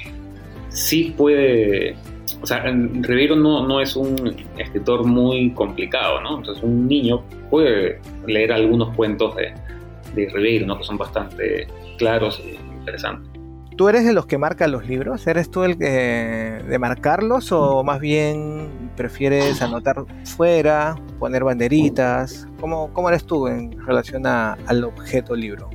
sí 0.70 1.14
puede, 1.18 1.96
o 2.42 2.46
sea, 2.46 2.64
Ribeiro 2.64 3.36
no, 3.36 3.68
no 3.68 3.82
es 3.82 3.96
un 3.96 4.36
escritor 4.58 5.06
muy 5.06 5.52
complicado, 5.54 6.22
¿no? 6.22 6.38
Entonces 6.38 6.64
un 6.64 6.88
niño 6.88 7.24
puede 7.50 8.00
leer 8.26 8.52
algunos 8.52 8.96
cuentos 8.96 9.36
de, 9.36 9.54
de 10.16 10.30
Ribeiro, 10.30 10.66
¿no? 10.68 10.78
Que 10.78 10.84
son 10.84 10.98
bastante 10.98 11.68
claros 11.98 12.42
e 12.44 12.58
interesantes. 12.80 13.30
¿Tú 13.78 13.90
eres 13.90 14.06
de 14.06 14.14
los 14.14 14.26
que 14.28 14.38
marcan 14.38 14.72
los 14.72 14.88
libros? 14.88 15.26
¿Eres 15.26 15.50
tú 15.50 15.64
el 15.64 15.78
que 15.78 16.62
de 16.68 16.78
marcarlos 16.78 17.52
o 17.52 17.84
más 17.84 18.00
bien 18.00 18.92
prefieres 18.96 19.62
anotar 19.62 20.06
fuera, 20.26 20.96
poner 21.20 21.44
banderitas? 21.44 22.48
¿Cómo, 22.60 22.94
cómo 22.94 23.10
eres 23.10 23.26
tú 23.26 23.48
en 23.48 23.72
relación 23.86 24.28
al 24.28 24.84
objeto 24.84 25.36
libro? 25.36 25.70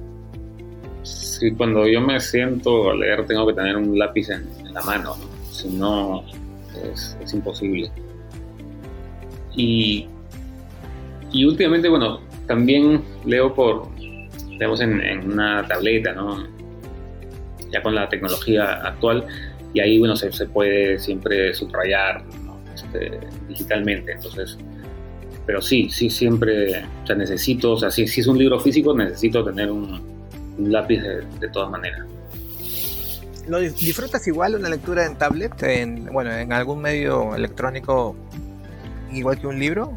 Sí, 1.38 1.50
cuando 1.50 1.86
yo 1.86 2.00
me 2.00 2.18
siento 2.18 2.90
a 2.90 2.94
leer 2.94 3.26
tengo 3.26 3.46
que 3.46 3.52
tener 3.52 3.76
un 3.76 3.98
lápiz 3.98 4.30
en, 4.30 4.46
la 4.72 4.80
mano, 4.82 5.16
si 5.50 5.68
no 5.68 6.24
es, 6.92 7.34
imposible. 7.34 7.90
Y, 9.54 10.06
y 11.32 11.44
últimamente, 11.44 11.90
bueno, 11.90 12.20
también 12.46 13.02
leo 13.26 13.52
por, 13.52 13.94
digamos, 14.48 14.80
en, 14.80 15.30
una 15.30 15.66
tableta, 15.66 16.14
¿no? 16.14 16.46
Ya 17.70 17.82
con 17.82 17.94
la 17.94 18.08
tecnología 18.08 18.86
actual, 18.86 19.26
y 19.74 19.80
ahí, 19.80 19.98
bueno, 19.98 20.16
se, 20.16 20.30
puede 20.46 20.98
siempre 20.98 21.52
subrayar 21.52 22.24
este, 22.74 23.20
digitalmente, 23.46 24.12
entonces 24.12 24.56
pero 25.44 25.62
sí, 25.62 25.88
sí, 25.90 26.10
siempre, 26.10 26.82
o 27.04 27.06
sea, 27.06 27.14
necesito, 27.14 27.74
o 27.74 27.78
sea, 27.78 27.88
si, 27.92 28.08
si 28.08 28.20
es 28.20 28.26
un 28.26 28.36
libro 28.36 28.58
físico, 28.58 28.92
necesito 28.96 29.44
tener 29.44 29.70
un, 29.70 30.15
un 30.58 30.72
lápiz 30.72 31.00
de, 31.00 31.48
todas 31.48 31.70
maneras. 31.70 32.06
¿Lo 33.48 33.60
disfrutas 33.60 34.26
igual 34.26 34.56
una 34.56 34.68
lectura 34.68 35.06
en 35.06 35.16
tablet, 35.16 35.62
en, 35.62 36.06
bueno, 36.12 36.32
en 36.32 36.52
algún 36.52 36.80
medio 36.80 37.34
electrónico 37.34 38.16
igual 39.12 39.38
que 39.38 39.46
un 39.46 39.58
libro? 39.58 39.92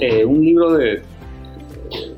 Eh, 0.00 0.24
un 0.24 0.40
libro 0.40 0.72
de, 0.72 1.02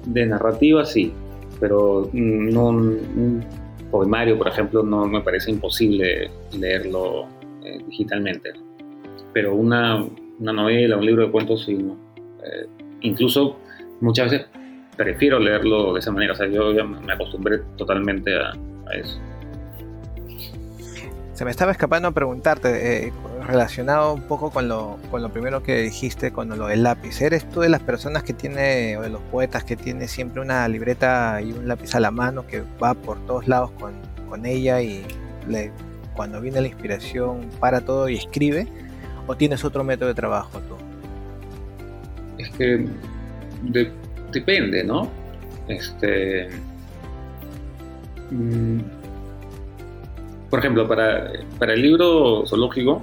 de 0.07 0.27
narrativa 0.27 0.85
sí, 0.85 1.13
pero 1.59 2.09
no 2.13 2.69
un 2.69 3.45
poemario, 3.91 4.37
por 4.39 4.49
ejemplo, 4.49 4.83
no 4.83 5.07
me 5.07 5.21
parece 5.21 5.51
imposible 5.51 6.31
leerlo 6.59 7.27
eh, 7.65 7.79
digitalmente. 7.87 8.51
Pero 9.33 9.55
una, 9.55 10.05
una, 10.39 10.53
novela, 10.53 10.97
un 10.97 11.07
libro 11.07 11.27
de 11.27 11.31
cuentos 11.31 11.65
sí, 11.65 11.79
eh, 12.45 12.67
incluso 13.03 13.57
muchas 14.01 14.31
veces 14.31 14.47
prefiero 14.97 15.39
leerlo 15.39 15.93
de 15.93 16.01
esa 16.01 16.11
manera. 16.11 16.33
O 16.33 16.37
sea, 16.37 16.47
yo 16.49 16.73
ya 16.73 16.85
me 16.85 17.13
acostumbré 17.13 17.61
totalmente 17.77 18.35
a, 18.37 18.53
eso. 18.95 19.19
Se 21.35 21.45
me 21.45 21.51
estaba 21.51 21.71
escapando 21.71 22.09
a 22.09 22.13
preguntarte, 22.13 23.07
eh, 23.07 23.13
relacionado 23.47 24.15
un 24.15 24.23
poco 24.23 24.51
con 24.51 24.69
lo, 24.69 24.97
con 25.11 25.21
lo 25.21 25.29
primero 25.29 25.63
que 25.63 25.83
dijiste, 25.83 26.33
con 26.33 26.49
lo 26.49 26.67
del 26.67 26.83
lápiz. 26.83 27.21
¿Eres 27.21 27.49
tú 27.51 27.61
de 27.61 27.69
las 27.69 27.83
personas 27.83 28.23
que 28.23 28.33
tiene, 28.33 28.97
o 28.97 29.03
de 29.03 29.11
los 29.11 29.21
poetas 29.23 29.63
que 29.63 29.77
tiene 29.77 30.09
siempre 30.09 30.41
una 30.41 30.67
libreta 30.67 31.43
y 31.43 31.53
un 31.53 31.69
lápiz 31.69 31.95
a 31.95 32.01
la 32.01 32.11
mano 32.11 32.47
que 32.47 32.63
va 32.83 32.95
por 32.95 33.19
todos 33.27 33.49
lados 33.49 33.71
con, 33.73 33.93
con 34.31 34.47
ella 34.47 34.81
y 34.81 35.05
le, 35.47 35.73
cuando 36.17 36.41
viene 36.41 36.63
la 36.63 36.69
inspiración 36.69 37.51
para 37.61 37.83
todo 37.83 38.09
y 38.09 38.17
escribe? 38.17 38.67
¿O 39.27 39.37
tienes 39.37 39.65
otro 39.65 39.85
método 39.85 40.09
de 40.09 40.15
trabajo 40.15 40.61
tú? 40.61 40.77
Es 42.39 42.49
que 42.51 42.87
de, 43.63 43.93
depende, 44.37 44.85
¿no? 44.85 45.11
Este, 45.69 46.49
mm, 48.31 48.79
por 50.51 50.59
ejemplo, 50.61 50.87
para, 50.87 51.33
para, 51.59 51.73
el 51.75 51.83
libro 51.83 52.45
zoológico, 52.47 53.03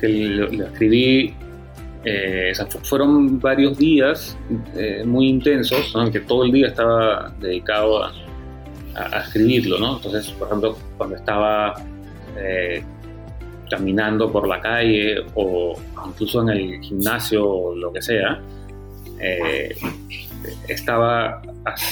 que 0.00 0.08
lo, 0.08 0.46
escribí, 0.64 1.34
eh, 2.04 2.52
fueron 2.82 3.38
varios 3.38 3.76
días 3.76 4.36
eh, 4.74 5.04
muy 5.04 5.28
intensos, 5.28 5.92
aunque 5.94 6.20
todo 6.20 6.44
el 6.44 6.52
día 6.52 6.68
estaba 6.68 7.32
dedicado 7.38 8.04
a, 8.04 8.12
escribirlo, 9.24 9.78
¿no? 9.78 9.96
Entonces, 9.96 10.30
por 10.32 10.48
ejemplo, 10.48 10.76
cuando 10.98 11.16
estaba 11.16 11.74
eh, 12.36 12.82
caminando 13.70 14.30
por 14.30 14.46
la 14.48 14.60
calle 14.60 15.24
o 15.34 15.74
incluso 16.06 16.42
en 16.42 16.48
el 16.50 16.80
gimnasio 16.80 17.48
o 17.48 17.74
lo 17.74 17.92
que 17.92 18.02
sea, 18.02 18.40
eh, 19.20 19.76
estaba 20.68 21.42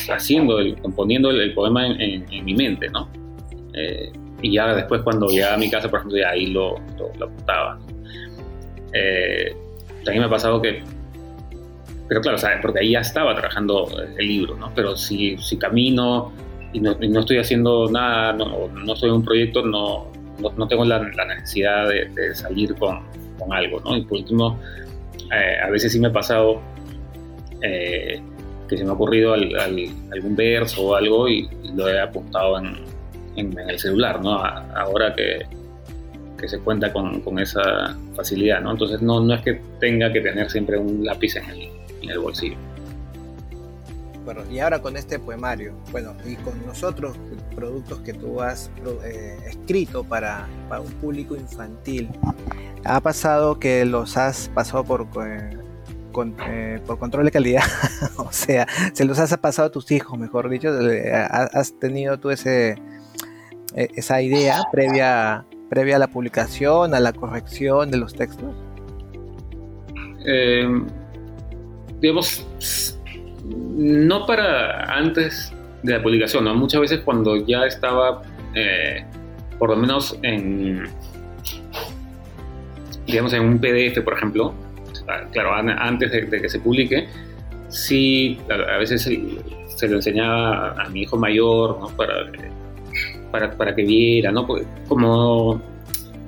haciendo, 0.09 0.59
el, 0.59 0.77
componiendo 0.77 1.31
el, 1.31 1.53
poema 1.55 1.87
en, 1.87 2.45
mi 2.45 2.55
mente, 2.55 2.89
¿no? 2.89 3.09
Eh, 3.75 4.11
y 4.41 4.53
ya 4.53 4.75
después 4.75 5.03
cuando 5.03 5.27
llegaba 5.29 5.55
a 5.55 5.59
mi 5.59 5.71
casa, 5.71 5.89
por 5.91 5.99
ejemplo, 6.01 6.19
ya 6.19 6.31
ahí 6.31 6.47
lo, 6.47 6.77
lo, 7.19 7.27
apuntaba. 7.27 7.79
Eh, 8.93 9.55
también 10.05 10.21
me 10.21 10.27
ha 10.27 10.31
pasado 10.31 10.63
que, 10.63 10.83
pero 12.09 12.21
claro, 12.21 12.39
¿sabes? 12.39 12.59
porque 12.63 12.81
ahí 12.81 12.93
ya 12.93 13.01
estaba 13.01 13.35
trabajando 13.35 13.89
el 14.17 14.27
libro, 14.27 14.57
¿no? 14.57 14.73
Pero 14.75 14.97
si, 14.97 15.37
si 15.39 15.59
camino 15.59 16.33
y 16.73 16.81
no, 16.81 16.95
no, 16.95 17.21
estoy 17.21 17.39
haciendo 17.39 17.91
nada, 17.91 18.33
no, 18.33 18.69
no 18.69 18.93
estoy 18.95 19.11
en 19.11 19.17
un 19.17 19.25
proyecto, 19.25 19.63
no, 19.63 20.07
no, 20.57 20.69
tengo 20.69 20.85
la, 20.85 21.01
necesidad 21.01 21.89
de, 21.89 22.35
salir 22.35 22.75
con, 22.77 23.01
con, 23.39 23.53
algo, 23.53 23.81
¿no? 23.81 23.97
Y 23.97 24.03
por 24.03 24.19
último, 24.19 24.59
eh, 25.35 25.57
a 25.63 25.69
veces 25.71 25.93
sí 25.93 26.01
me 26.01 26.09
ha 26.09 26.13
pasado 26.13 26.63
eh, 27.63 28.21
que 28.69 28.77
se 28.77 28.85
me 28.85 28.91
ha 28.91 28.93
ocurrido 28.93 29.35
algún 29.35 30.37
verso 30.37 30.89
o 30.89 30.95
algo 30.95 31.29
y, 31.29 31.49
lo 31.75 31.89
he 31.89 32.01
apuntado 32.01 32.59
en, 32.59 32.89
el 33.37 33.79
celular, 33.79 34.21
¿no? 34.21 34.33
ahora 34.33 35.15
que, 35.15 35.47
que, 36.37 36.49
se 36.49 36.59
cuenta 36.59 36.93
con, 36.93 37.21
con, 37.21 37.39
esa 37.39 37.97
facilidad, 38.17 38.61
¿no? 38.61 38.73
Entonces 38.73 39.01
no, 39.01 39.21
no 39.21 39.35
es 39.35 39.43
que 39.43 39.61
tenga 39.79 40.13
que 40.13 40.21
tener 40.21 40.51
siempre 40.51 40.77
un 40.77 41.05
lápiz 41.05 41.37
en 41.37 41.45
el, 41.51 41.69
en 42.03 42.11
el 42.11 42.19
bolsillo. 42.19 42.57
Bueno, 44.29 44.43
y 44.51 44.59
ahora 44.59 44.83
con 44.83 44.97
este 44.97 45.19
poemario, 45.19 45.73
bueno, 45.91 46.15
y 46.27 46.35
con 46.37 46.55
los 46.67 46.83
otros 46.83 47.17
productos 47.55 48.01
que 48.01 48.13
tú 48.13 48.43
has 48.43 48.71
eh, 49.03 49.39
escrito 49.47 50.05
para, 50.05 50.47
para, 50.69 50.83
un 50.83 50.93
público 50.93 51.35
infantil, 51.35 52.11
¿ha 52.85 53.01
pasado 53.01 53.59
que 53.59 53.87
los 53.87 54.19
has 54.19 54.51
pasado 54.51 54.85
por, 54.85 55.07
eh, 55.27 55.57
eh, 56.25 56.81
por 56.87 56.99
control 56.99 57.25
de 57.25 57.31
calidad? 57.31 57.63
o 58.17 58.33
sea, 58.33 58.67
¿se 58.93 59.05
los 59.05 59.19
has 59.19 59.37
pasado 59.39 59.69
a 59.69 59.73
tus 59.73 59.91
hijos, 59.91 60.19
mejor 60.19 60.49
dicho? 60.49 60.71
¿Has 61.31 61.79
tenido 61.79 62.19
tú 62.19 62.31
ese, 62.31 62.77
esa 63.75 64.23
idea 64.23 64.63
previa, 64.73 65.45
previa 65.69 65.97
a 65.97 65.99
la 65.99 66.09
publicación, 66.09 66.95
a 66.95 67.01
la 67.01 67.13
corrección 67.13 67.91
de 67.91 67.99
los 67.99 68.15
textos? 68.15 68.55
digamos, 72.01 72.47
no 73.77 74.27
para 74.27 74.95
antes 74.95 75.53
de 75.83 75.93
la 75.93 76.03
publicación, 76.03 76.45
muchas 76.57 76.81
veces 76.81 77.01
cuando 77.01 77.37
ya 77.47 77.65
estaba, 77.65 78.23
eh, 78.55 79.05
por 79.59 79.71
lo 79.71 79.77
menos 79.77 80.19
en, 80.23 80.85
digamos, 83.07 83.33
en 83.33 83.43
un 83.43 83.59
PDF, 83.59 84.03
por 84.03 84.15
ejemplo, 84.15 84.55
claro, 85.33 85.55
antes 85.55 86.11
de, 86.11 86.41
que 86.41 86.49
se 86.49 86.61
publique, 86.61 87.09
sí, 87.69 88.39
a, 88.51 88.79
veces 88.79 89.03
se, 89.03 89.89
lo 89.89 89.97
enseñaba 89.97 90.73
a 90.73 90.89
mi 90.89 91.03
hijo 91.03 91.17
mayor, 91.17 91.79
¿no? 91.81 91.89
Para, 91.89 92.31
para, 93.31 93.51
para 93.53 93.75
que 93.75 93.83
viera, 93.83 94.33
¿no? 94.33 94.47
Como, 94.89 95.61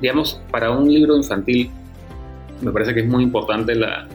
digamos, 0.00 0.40
para 0.50 0.70
un 0.70 0.92
libro 0.92 1.16
infantil, 1.16 1.70
me 2.60 2.72
parece 2.72 2.94
que 2.94 3.00
es 3.00 3.06
muy 3.06 3.22
importante 3.22 3.74
la, 3.74 4.06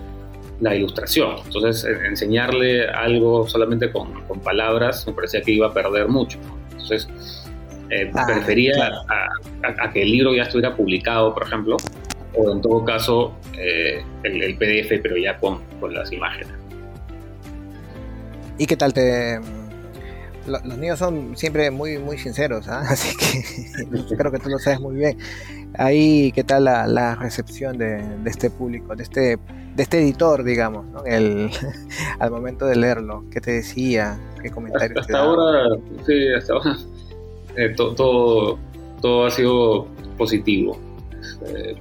la 0.61 0.75
ilustración. 0.75 1.35
Entonces, 1.45 1.85
enseñarle 2.05 2.87
algo 2.87 3.47
solamente 3.47 3.91
con, 3.91 4.13
palabras 4.43 5.05
me 5.07 5.13
parecía 5.13 5.41
que 5.41 5.51
iba 5.51 5.67
a 5.67 5.73
perder 5.73 6.07
mucho. 6.07 6.37
Entonces, 6.71 7.07
eh, 7.89 8.11
ah, 8.13 8.23
prefería 8.27 8.91
a, 9.79 9.91
que 9.91 10.03
el 10.03 10.11
libro 10.11 10.33
ya 10.33 10.43
estuviera 10.43 10.75
publicado, 10.75 11.33
por 11.33 11.43
ejemplo, 11.43 11.77
o 12.37 12.51
en 12.51 12.61
todo 12.61 12.83
caso 12.83 13.33
eh, 13.57 14.03
el, 14.23 14.57
PDF, 14.57 15.01
pero 15.01 15.17
ya 15.17 15.37
con, 15.37 15.61
las 15.93 16.11
imágenes. 16.11 16.53
¿Y 18.57 18.65
qué 18.65 18.75
tal 18.75 18.93
te...? 18.93 19.39
Los 20.47 20.77
niños 20.77 20.99
son 20.99 21.35
siempre 21.35 21.71
muy 21.71 21.97
muy 21.97 22.19
sinceros, 22.19 22.67
¿ah? 22.67 22.81
así 22.89 23.15
que 23.17 24.15
creo 24.15 24.31
que 24.31 24.39
tú 24.39 24.49
lo 24.49 24.59
sabes 24.59 24.79
muy 24.79 24.95
bien. 24.95 25.17
Ahí, 25.77 26.31
¿qué 26.33 26.43
tal 26.43 26.65
la, 26.65 27.15
recepción 27.15 27.77
de, 27.77 28.03
de, 28.23 28.29
este 28.29 28.49
público, 28.49 28.95
de 28.95 29.03
este 29.03 29.37
de 29.75 29.83
este 29.83 29.99
editor, 29.99 30.43
digamos, 30.43 30.85
el, 31.05 31.49
al 32.19 32.31
momento 32.31 32.65
de 32.65 32.75
leerlo? 32.75 33.25
¿Qué 33.31 33.41
te 33.41 33.51
decía? 33.51 34.19
¿Qué 34.41 34.49
comentarios 34.51 35.01
hasta, 35.01 35.17
ahora, 35.17 35.65
sí, 36.05 36.27
hasta 36.37 36.53
ahora 36.53 36.77
eh, 37.57 37.73
todo, 37.75 38.59
todo 39.01 39.25
ha 39.25 39.31
sido 39.31 39.87
positivo. 40.17 40.77
Eh, 41.47 41.75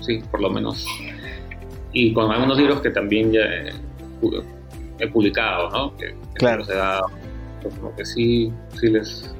sí, 0.00 0.22
por 0.30 0.40
lo 0.40 0.50
menos. 0.50 0.86
Y 1.92 2.12
con 2.12 2.30
algunos 2.30 2.58
libros 2.58 2.80
que 2.80 2.90
también 2.90 3.32
ya 3.32 3.42
he, 4.98 5.08
publicado, 5.08 5.70
¿no? 5.70 5.96
Que, 5.96 6.14
claro. 6.34 6.64
Se 6.64 6.74
da, 6.74 7.00
pues, 7.62 7.74
como 7.74 7.94
que 7.96 8.04
sí, 8.04 8.52
sí 8.78 8.88
les. 8.88 9.34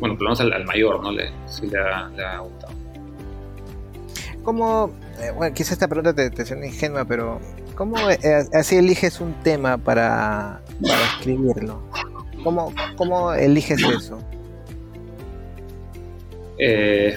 Bueno, 0.00 0.14
por 0.14 0.24
lo 0.24 0.30
menos 0.30 0.40
al, 0.40 0.64
mayor, 0.64 1.02
¿no? 1.02 1.12
Le, 1.12 1.30
sí 1.46 1.68
le 1.68 1.78
ha, 1.78 2.08
le 2.08 2.24
ha 2.24 2.38
gustado. 2.38 2.74
¿Cómo 4.42 4.92
eh, 5.20 5.30
bueno, 5.34 5.54
quizás 5.54 5.72
esta 5.72 5.88
pregunta 5.88 6.14
te, 6.14 6.30
te 6.30 6.44
suena 6.44 6.66
ingenua, 6.66 7.04
pero 7.04 7.40
¿cómo 7.74 7.96
eh, 8.10 8.44
así 8.52 8.76
eliges 8.76 9.20
un 9.20 9.32
tema 9.42 9.78
para, 9.78 10.60
escribirlo? 11.16 11.82
¿Cómo, 12.44 12.72
¿Cómo, 12.96 13.32
eliges 13.32 13.82
eso? 13.82 14.18
Eh, 16.58 17.16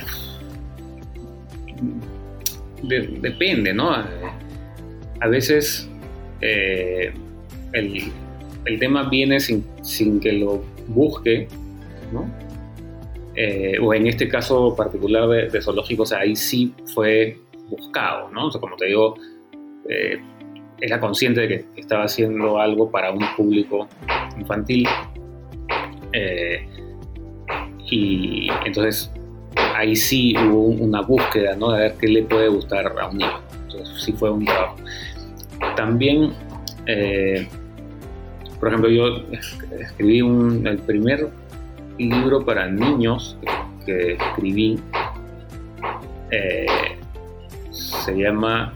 depende, 2.84 3.74
¿no? 3.74 3.92
A 3.92 5.28
veces 5.28 5.90
el, 6.42 8.12
tema 8.80 9.10
viene 9.10 9.40
sin, 9.40 10.20
que 10.20 10.34
lo 10.34 10.64
busque, 10.88 11.48
¿no? 12.14 12.30
o 13.82 13.94
en 13.94 14.08
este 14.08 14.28
caso 14.28 14.76
particular 14.76 15.30
de, 15.30 15.48
de 15.48 15.62
zoológicos, 15.62 16.12
ahí 16.12 16.36
sí 16.36 16.74
fue 16.94 17.38
buscado, 17.70 18.30
¿no? 18.32 18.48
O 18.48 18.52
sea, 18.52 18.60
como 18.60 18.76
te 18.76 18.88
digo, 18.88 19.16
eh, 19.88 20.20
era 20.82 21.00
consciente 21.00 21.42
de 21.42 21.48
que 21.48 21.66
estaba 21.82 22.04
haciendo 22.04 22.60
algo 22.60 22.90
para 22.90 23.12
un 23.12 23.24
público 23.36 23.88
infantil. 24.38 24.88
Eh, 26.14 26.66
y 27.90 28.50
entonces 28.66 29.12
ahí 29.80 29.96
sí 29.96 30.36
hubo 30.38 30.66
una 30.66 31.02
búsqueda, 31.02 31.56
¿no? 31.56 31.72
De 31.72 31.80
ver 31.80 31.96
qué 32.00 32.08
le 32.08 32.24
puede 32.24 32.50
gustar 32.50 32.94
a 33.00 33.08
un 33.08 33.18
niño. 33.18 33.40
Entonces 33.64 34.04
sí 34.04 34.14
fue 34.14 34.30
un 34.32 34.46
trabajo. 34.46 34.76
También, 35.76 36.34
eh, 36.86 37.48
por 38.60 38.70
ejemplo, 38.70 38.90
yo 38.90 39.24
escribí 39.80 40.20
el 40.20 40.80
primer 40.80 41.30
libro 41.98 42.46
para 42.46 42.68
niños 42.68 43.38
que, 43.86 44.14
escribí 44.14 44.80
se 47.72 48.16
llama 48.16 48.74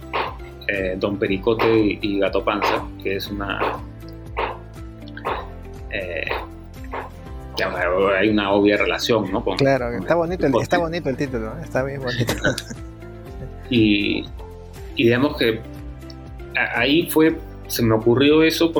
eh, 0.67 0.95
Don 0.97 1.17
Pericote 1.17 1.99
y 2.01 2.19
Gato 2.19 2.43
Panza, 2.43 2.83
que 3.01 3.17
es 3.17 3.27
una... 3.29 3.59
Eh, 5.91 6.25
hay 7.65 8.29
una 8.29 8.51
obvia 8.51 8.77
relación, 8.77 9.31
¿no? 9.31 9.43
claro, 9.43 9.89
está, 9.91 10.15
bonito 10.15 10.45
el, 10.45 10.53
está 10.61 10.77
bonito 10.77 11.09
el 11.09 11.17
título, 11.17 11.57
está 11.59 11.83
bien 11.83 12.01
bonito. 12.01 12.33
y, 13.69 14.25
digamos 14.95 15.37
que 15.37 15.59
ahí 16.75 17.09
fue, 17.09 17.37
se 17.67 17.83
me 17.83 17.95
ocurrió 17.95 18.43
eso 18.43 18.71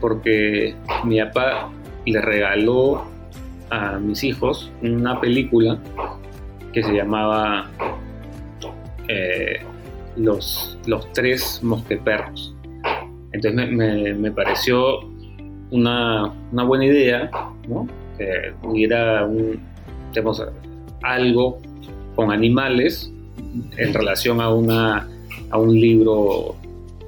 porque 0.00 0.74
mi 1.04 1.20
papá 1.20 1.70
le 2.06 2.20
regaló 2.20 3.04
a 3.70 3.98
mis 3.98 4.22
hijos 4.24 4.70
una 4.82 5.20
película 5.20 5.78
que 6.72 6.82
se 6.82 6.92
llamaba 6.92 7.70
eh, 9.08 9.60
los, 10.16 10.78
los 10.86 11.10
tres 11.12 11.60
mosqueperros. 11.62 12.54
Entonces 13.32 13.70
me, 13.70 14.30
pareció 14.30 15.00
una, 15.70 16.32
buena 16.52 16.84
idea 16.84 17.30
que 18.22 18.66
hubiera 18.66 19.24
un, 19.24 19.60
algo 21.02 21.60
con 22.14 22.30
animales 22.30 23.10
en 23.76 23.94
relación 23.94 24.40
a, 24.40 24.50
una, 24.50 25.08
a 25.50 25.58
un 25.58 25.74
libro 25.78 26.56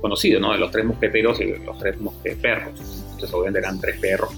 conocido, 0.00 0.40
¿no? 0.40 0.52
De 0.52 0.58
los 0.58 0.70
tres 0.70 0.84
mosqueteros 0.84 1.40
y 1.40 1.54
los 1.64 1.78
tres 1.78 2.00
mosqueperros. 2.00 2.78
Entonces 3.12 3.32
obviamente 3.32 3.60
eran 3.60 3.80
tres 3.80 3.98
perros 4.00 4.30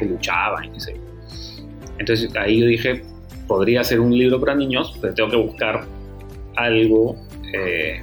que, 0.00 0.06
luchaban 0.06 0.64
y 0.64 0.78
Entonces 1.98 2.34
ahí 2.36 2.60
yo 2.60 2.66
dije, 2.66 3.04
podría 3.46 3.84
ser 3.84 4.00
un 4.00 4.16
libro 4.16 4.40
para 4.40 4.54
niños, 4.54 4.96
pero 5.00 5.14
tengo 5.14 5.30
que 5.30 5.36
buscar 5.36 5.84
algo, 6.56 7.16
eh, 7.52 8.02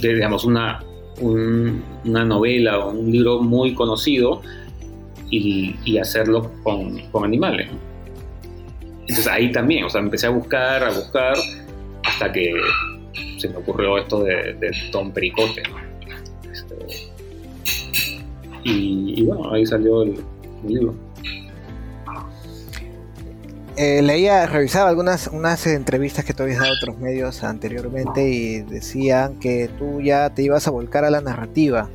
de, 0.00 0.14
digamos, 0.14 0.44
una, 0.44 0.82
una 1.20 2.24
novela 2.24 2.80
o 2.80 2.90
un 2.90 3.10
libro 3.10 3.40
muy 3.40 3.74
conocido 3.74 4.42
y, 5.32 5.98
hacerlo 5.98 6.52
con, 6.62 6.98
con 7.10 7.24
animales. 7.24 7.70
Entonces 9.00 9.26
ahí 9.26 9.50
también, 9.50 9.84
o 9.84 9.90
sea, 9.90 10.00
empecé 10.00 10.26
a 10.26 10.30
buscar, 10.30 10.84
a 10.84 10.90
buscar, 10.90 11.34
hasta 12.04 12.32
que 12.32 12.54
se 13.38 13.48
me 13.48 13.56
ocurrió 13.56 13.98
esto 13.98 14.22
de, 14.22 14.56
Don 14.92 15.10
Pericote. 15.10 15.62
Este, 16.50 17.10
y, 18.64 19.24
bueno, 19.24 19.52
ahí 19.52 19.66
salió 19.66 20.02
el, 20.02 20.20
libro. 20.66 20.94
Eh, 23.76 24.02
leía, 24.02 24.46
revisaba 24.46 24.90
algunas 24.90 25.28
unas 25.28 25.66
entrevistas 25.66 26.24
que 26.26 26.34
tú 26.34 26.42
habías 26.42 26.58
dado 26.58 26.72
a 26.72 26.76
otros 26.76 26.98
medios 26.98 27.42
anteriormente 27.42 28.28
y 28.28 28.60
decían 28.60 29.40
que 29.40 29.70
tú 29.78 30.00
ya 30.02 30.30
te 30.30 30.42
ibas 30.42 30.68
a 30.68 30.70
volcar 30.70 31.04
a 31.04 31.10
la 31.10 31.22
narrativa. 31.22 31.88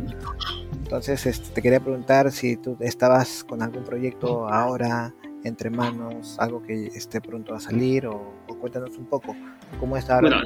Entonces 0.88 1.26
este, 1.26 1.50
te 1.54 1.62
quería 1.62 1.82
preguntar 1.82 2.32
si 2.32 2.56
tú 2.56 2.78
estabas 2.80 3.44
con 3.44 3.62
algún 3.62 3.84
proyecto 3.84 4.48
ahora 4.48 5.14
entre 5.44 5.70
manos, 5.70 6.38
algo 6.40 6.64
que 6.64 6.88
esté 6.88 7.20
pronto 7.20 7.54
a 7.54 7.60
salir 7.60 8.08
o, 8.08 8.34
cuéntanos 8.62 8.98
un 8.98 9.06
poco 9.06 9.36
cómo 9.82 9.98
está 9.98 10.16
ahora 10.16 10.42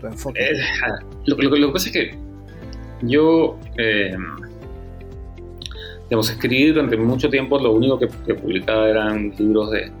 tu, 0.00 0.06
enfoque. 0.06 0.42
Eh, 0.42 0.52
lo, 1.26 1.36
que 1.36 1.50
pasa 1.70 1.88
es 1.88 1.92
que 1.92 2.14
yo, 3.02 3.58
eh, 3.76 4.16
digamos, 6.04 6.30
escribí 6.30 6.68
durante 6.68 6.96
mucho 6.96 7.28
tiempo, 7.28 7.58
lo 7.58 7.74
único 7.74 7.98
que, 7.98 8.06
publicaba 8.34 8.88
eran 8.88 9.34
libros 9.38 9.72
de, 9.72 9.92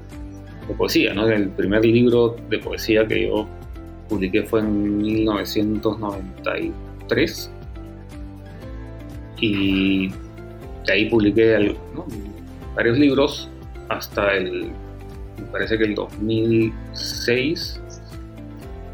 poesía, 0.78 1.12
¿no? 1.12 1.28
El 1.28 1.50
primer 1.50 1.84
libro 1.84 2.34
de 2.48 2.58
poesía 2.60 3.06
que 3.06 3.28
yo 3.28 3.46
publiqué 4.08 4.42
fue 4.42 4.60
en 4.60 4.96
1993 4.96 7.50
y 9.40 10.08
de 10.86 10.92
ahí 10.92 11.08
publiqué 11.10 11.74
varios 12.74 12.98
libros 12.98 13.48
hasta 13.88 14.34
el, 14.34 14.70
me 15.38 15.46
parece 15.52 15.78
que 15.78 15.84
el 15.84 15.94
2006, 15.94 17.80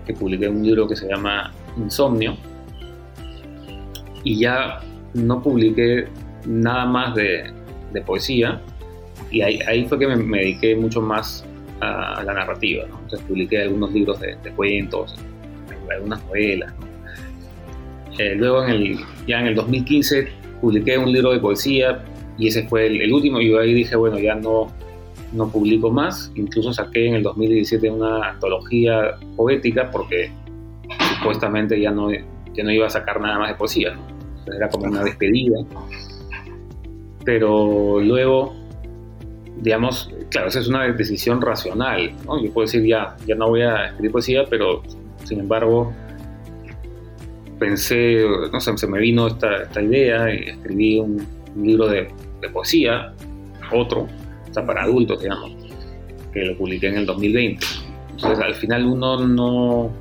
que 0.06 0.14
publiqué 0.14 0.48
un 0.48 0.62
libro 0.64 0.88
que 0.88 0.96
se 0.96 1.08
llama 1.08 1.52
Insomnio, 1.76 2.36
y 4.24 4.38
ya 4.38 4.80
no 5.14 5.42
publiqué 5.42 6.06
nada 6.46 6.86
más 6.86 7.14
de, 7.14 7.52
poesía, 8.06 8.60
y 9.30 9.42
ahí, 9.42 9.86
fue 9.86 9.98
que 9.98 10.06
me, 10.08 10.38
dediqué 10.38 10.76
mucho 10.76 11.00
más 11.00 11.44
a, 11.80 12.22
la 12.24 12.34
narrativa. 12.34 12.84
Entonces 12.84 13.20
publiqué 13.22 13.62
algunos 13.62 13.92
libros 13.92 14.20
de, 14.20 14.36
cuentos, 14.56 15.14
algunas 15.90 16.24
novelas. 16.26 16.72
Eh, 18.18 18.34
luego, 18.34 18.64
en 18.64 18.70
el, 18.70 18.98
ya 19.26 19.40
en 19.40 19.46
el 19.48 19.54
2015, 19.54 20.28
publiqué 20.60 20.98
un 20.98 21.12
libro 21.12 21.32
de 21.32 21.38
poesía 21.38 22.04
y 22.38 22.48
ese 22.48 22.66
fue 22.68 22.86
el, 22.86 23.12
último. 23.12 23.40
Y 23.40 23.50
yo 23.50 23.60
ahí 23.60 23.74
dije, 23.74 23.96
bueno, 23.96 24.18
ya 24.18 24.34
no, 24.34 24.70
no 25.32 25.48
publico 25.48 25.90
más. 25.90 26.32
Incluso 26.34 26.72
saqué 26.72 27.08
en 27.08 27.14
el 27.14 27.22
2017 27.22 27.90
una 27.90 28.30
antología 28.30 29.16
poética 29.36 29.90
porque 29.90 30.30
supuestamente 31.18 31.80
ya 31.80 31.90
no, 31.90 32.10
ya 32.10 32.64
no 32.64 32.70
iba 32.70 32.86
a 32.86 32.90
sacar 32.90 33.20
nada 33.20 33.38
más 33.38 33.48
de 33.50 33.54
poesía. 33.54 33.96
era 34.54 34.68
como 34.68 34.86
una 34.86 35.04
despedida. 35.04 35.58
Pero 37.24 38.00
luego, 38.00 38.54
digamos, 39.58 40.10
claro, 40.30 40.48
esa 40.48 40.60
es 40.60 40.68
una 40.68 40.84
decisión 40.92 41.40
racional. 41.40 42.12
Yo 42.42 42.52
puedo 42.52 42.66
decir, 42.66 42.84
ya, 42.84 43.16
ya 43.26 43.34
no 43.34 43.48
voy 43.48 43.62
a 43.62 43.86
escribir 43.86 44.12
poesía, 44.12 44.44
pero 44.50 44.82
sin 45.24 45.40
embargo 45.40 45.92
pensé, 47.62 48.26
no 48.52 48.60
sé, 48.60 48.76
se 48.76 48.86
me 48.88 48.98
vino 48.98 49.28
esta, 49.28 49.62
esta 49.62 49.80
idea 49.80 50.34
y 50.34 50.48
escribí 50.48 50.98
un, 50.98 51.26
libro 51.54 51.86
de, 51.86 52.08
de 52.40 52.48
poesía, 52.48 53.12
otro, 53.70 54.08
para 54.54 54.84
adultos, 54.84 55.20
digamos, 55.20 55.52
que 56.32 56.46
lo 56.46 56.56
publiqué 56.56 56.88
en 56.88 56.96
el 56.96 57.06
2020. 57.06 57.64
Entonces, 58.10 58.44
al 58.44 58.54
final 58.54 58.86
uno 58.86 59.18
no, 59.26 59.92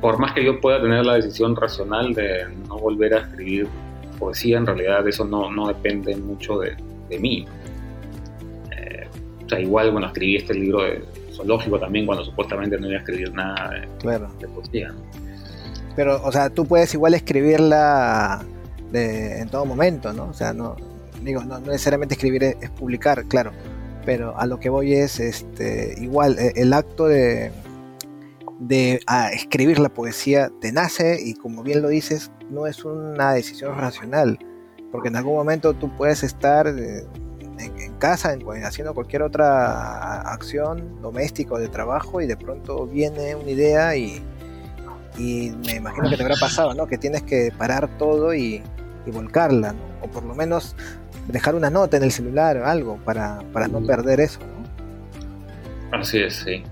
por 0.00 0.18
más 0.18 0.32
que 0.32 0.44
yo 0.44 0.60
pueda 0.60 0.82
tener 0.82 1.06
la 1.06 1.14
decisión 1.14 1.54
racional 1.54 2.12
de 2.12 2.44
no 2.68 2.78
volver 2.78 3.14
a 3.14 3.18
escribir 3.20 3.68
poesía, 4.18 4.58
en 4.58 4.66
realidad 4.66 5.06
eso 5.06 5.24
no, 5.24 5.50
no 5.50 5.68
depende 5.68 6.16
mucho 6.16 6.58
de, 6.58 6.76
de 7.08 7.18
mí. 7.18 7.46
Eh, 8.76 9.06
o 9.44 9.48
sea, 9.48 9.60
igual, 9.60 9.92
bueno, 9.92 10.08
escribí 10.08 10.36
este 10.36 10.54
libro 10.54 10.82
de 10.82 11.04
zoológico 11.32 11.78
también 11.78 12.04
cuando 12.06 12.24
supuestamente 12.24 12.78
no 12.78 12.88
iba 12.88 12.96
a 12.96 13.00
escribir 13.00 13.32
nada 13.32 13.70
de, 13.70 14.48
poesía. 14.48 14.92
Pero, 15.96 16.22
o 16.22 16.30
sea, 16.30 16.50
tú 16.50 16.66
puedes 16.66 16.92
igual 16.94 17.14
escribirla 17.14 18.44
en 18.92 19.48
todo 19.48 19.64
momento, 19.64 20.12
¿no? 20.12 20.26
O 20.26 20.34
sea, 20.34 20.52
no, 20.52 20.76
digo, 21.22 21.42
no, 21.42 21.58
necesariamente 21.58 22.14
escribir 22.14 22.44
es, 22.44 22.70
publicar, 22.70 23.24
claro, 23.24 23.52
pero 24.04 24.38
a 24.38 24.46
lo 24.46 24.60
que 24.60 24.68
voy 24.68 24.94
es 24.94 25.18
este, 25.18 25.94
igual, 25.98 26.38
e, 26.38 26.52
el, 26.56 26.72
acto 26.72 27.06
de, 27.06 27.50
de 28.60 29.00
escribir 29.32 29.78
la 29.78 29.88
poesía 29.88 30.50
te 30.60 30.72
nace 30.72 31.18
y 31.20 31.34
como 31.34 31.62
bien 31.62 31.82
lo 31.82 31.88
dices, 31.88 32.30
no 32.50 32.66
es 32.66 32.84
una 32.84 33.32
decisión 33.32 33.76
racional, 33.76 34.38
porque 34.92 35.08
en 35.08 35.16
algún 35.16 35.34
momento 35.34 35.74
tú 35.74 35.94
puedes 35.96 36.22
estar 36.22 36.66
eh, 36.68 37.06
en, 37.58 37.94
casa 37.98 38.32
en, 38.32 38.42
haciendo 38.64 38.94
cualquier 38.94 39.22
otra 39.22 40.20
acción 40.20 41.00
doméstica 41.00 41.54
o 41.54 41.58
de 41.58 41.68
trabajo 41.68 42.20
y 42.20 42.26
de 42.26 42.36
pronto 42.36 42.86
viene 42.86 43.34
una 43.34 43.50
idea 43.50 43.96
y, 43.96 44.22
y 45.18 45.52
me 45.64 45.76
imagino 45.76 46.10
que 46.10 46.16
te 46.16 46.22
habrá 46.22 46.36
pasado, 46.36 46.74
¿no? 46.74 46.86
Que 46.86 46.98
tienes 46.98 47.22
que 47.22 47.52
parar 47.56 47.88
todo 47.98 48.34
y, 48.34 48.62
y 49.06 49.10
volcarla, 49.10 49.72
¿no? 49.72 49.80
O 50.02 50.10
por 50.10 50.24
lo 50.24 50.34
menos 50.34 50.76
dejar 51.28 51.54
una 51.54 51.70
nota 51.70 51.96
en 51.96 52.04
el 52.04 52.12
celular 52.12 52.56
o 52.58 52.66
algo 52.66 52.98
para, 53.04 53.42
no 53.70 53.84
perder 53.84 54.20
eso, 54.20 54.40
¿no? 54.40 55.98
Así 55.98 56.18
es, 56.18 56.36
sí. 56.36 56.50
Eh, 56.50 56.62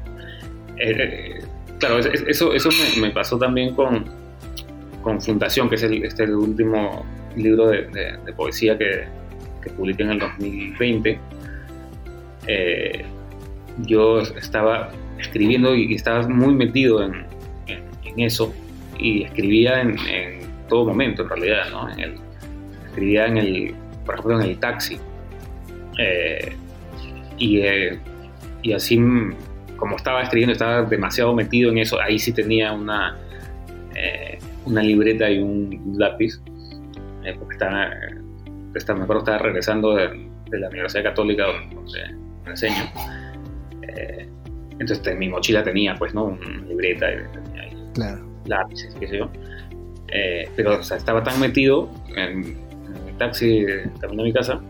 eh, 0.79 1.41
claro, 1.79 1.99
eso, 1.99 2.53
eso 2.53 2.69
me, 3.01 3.11
pasó 3.11 3.39
también 3.39 3.75
con, 3.75 4.05
con 5.03 5.21
Fundación, 5.21 5.69
que 5.69 5.77
es 5.77 5.83
el, 5.83 6.05
este 6.05 6.25
el 6.25 6.35
último 6.35 7.05
libro 7.37 7.69
de, 7.69 7.89
poesía 8.37 8.77
que, 8.77 9.05
que, 9.63 9.71
publiqué 9.71 10.03
en 10.03 10.11
el 10.11 10.19
2020. 10.19 11.19
Eh, 12.47 13.05
yo 13.87 14.21
estaba 14.21 14.91
escribiendo 15.19 15.75
y 15.75 15.95
estaba 15.95 16.29
muy 16.29 16.55
metido 16.55 17.03
en, 17.03 17.25
eso 18.21 18.55
y 18.99 19.25
escribía 19.25 19.81
en, 19.81 19.97
todo 20.69 20.87
momento 20.87 21.23
en 21.23 21.29
realidad, 21.29 21.71
¿no? 21.71 21.89
escribía 22.87 23.27
en 23.27 23.39
el, 23.39 23.75
por 24.07 24.15
ejemplo, 24.15 24.41
en 24.41 24.51
el 24.51 24.59
taxi. 24.59 24.99
Eh, 25.99 26.57
eh, 27.39 27.99
y, 28.63 28.73
así, 28.73 28.99
como 29.77 29.97
estaba 29.97 30.23
escribiendo, 30.23 30.53
estaba 30.53 30.83
demasiado 30.83 31.35
metido 31.35 31.71
en 31.71 31.79
eso, 31.79 32.01
ahí 32.01 32.19
sí 32.19 32.33
tenía 32.33 32.73
una, 32.73 33.19
eh, 33.95 34.39
una 34.65 34.83
libreta 34.83 35.31
y 35.31 35.39
un 35.41 35.95
lápiz, 35.99 36.41
porque 37.39 37.55
estaba, 37.55 37.91
estaba, 38.75 38.99
me 38.99 39.05
acuerdo, 39.05 39.23
estaba 39.23 39.39
regresando 39.39 39.95
de, 39.97 40.35
la 40.53 40.69
Universidad 40.69 41.03
Católica 41.03 41.47
donde, 41.47 42.15
enseño. 42.47 42.85
entonces 44.79 45.05
en 45.05 45.19
mi 45.19 45.29
mochila 45.29 45.65
tenía, 45.65 45.97
pues, 45.97 46.15
¿no? 46.15 46.27
Una 46.27 46.65
libreta 46.69 47.07
y 47.11 47.17
claro. 47.95 48.25
lápices, 48.47 48.95
qué 49.01 49.09
sé 49.09 49.19
yo. 49.19 49.31
pero 50.57 50.81
estaba 50.81 51.23
tan 51.23 51.41
metido 51.41 51.89
en, 52.17 52.63
taxi 53.19 53.65
camino 54.01 54.23
a 54.23 54.25
mi 54.25 54.33
casa 54.33 54.61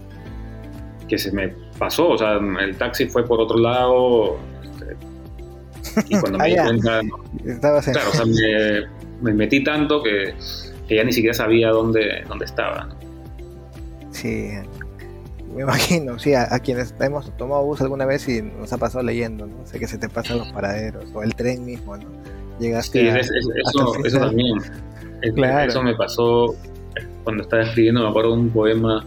que 1.08 1.18
se 1.18 1.32
me 1.32 1.48
pasó, 1.78 2.10
o 2.10 2.18
sea, 2.18 2.34
el 2.60 2.76
taxi 2.76 3.06
fue 3.06 3.24
por 3.26 3.40
otro 3.40 3.58
lado 3.58 4.38
este, 4.62 4.96
y 6.08 6.18
cuando 6.18 6.38
me 6.40 6.48
di 6.48 6.56
cuenta, 6.56 7.00
claro, 7.60 7.78
o 7.78 7.82
sea, 8.12 8.24
me, 9.22 9.32
metí 9.32 9.62
tanto 9.62 10.02
que, 10.02 10.34
que, 10.88 10.96
ya 10.96 11.04
ni 11.04 11.12
siquiera 11.12 11.34
sabía 11.34 11.70
dónde, 11.70 12.24
dónde 12.28 12.44
estaba. 12.44 12.88
Sí, 14.10 14.52
me 15.54 15.62
imagino, 15.62 16.18
sí, 16.18 16.34
a, 16.34 16.58
quienes 16.58 16.94
hemos 17.00 17.36
tomado 17.36 17.64
bus 17.64 17.80
alguna 17.80 18.06
vez 18.06 18.28
y 18.28 18.42
nos 18.42 18.72
ha 18.72 18.78
pasado 18.78 19.04
leyendo, 19.04 19.46
¿no? 19.46 19.66
Sé 19.66 19.78
que 19.78 19.86
se 19.86 19.98
te 19.98 20.08
pasan 20.08 20.38
los 20.38 20.48
paraderos 20.52 21.10
o 21.14 21.22
el 21.22 21.34
tren 21.34 21.64
mismo, 21.64 21.96
¿no? 21.96 22.06
Llegaste 22.60 23.00
sí, 23.00 23.18
eso, 23.18 24.04
eso 24.04 24.18
también. 24.18 24.58
Claro. 25.34 25.70
Eso 25.70 25.82
me 25.82 25.94
pasó 25.94 26.54
cuando 27.24 27.42
estaba 27.42 27.62
escribiendo, 27.62 28.02
me 28.02 28.08
acuerdo 28.08 28.32
de 28.32 28.40
un 28.42 28.50
poema 28.50 29.04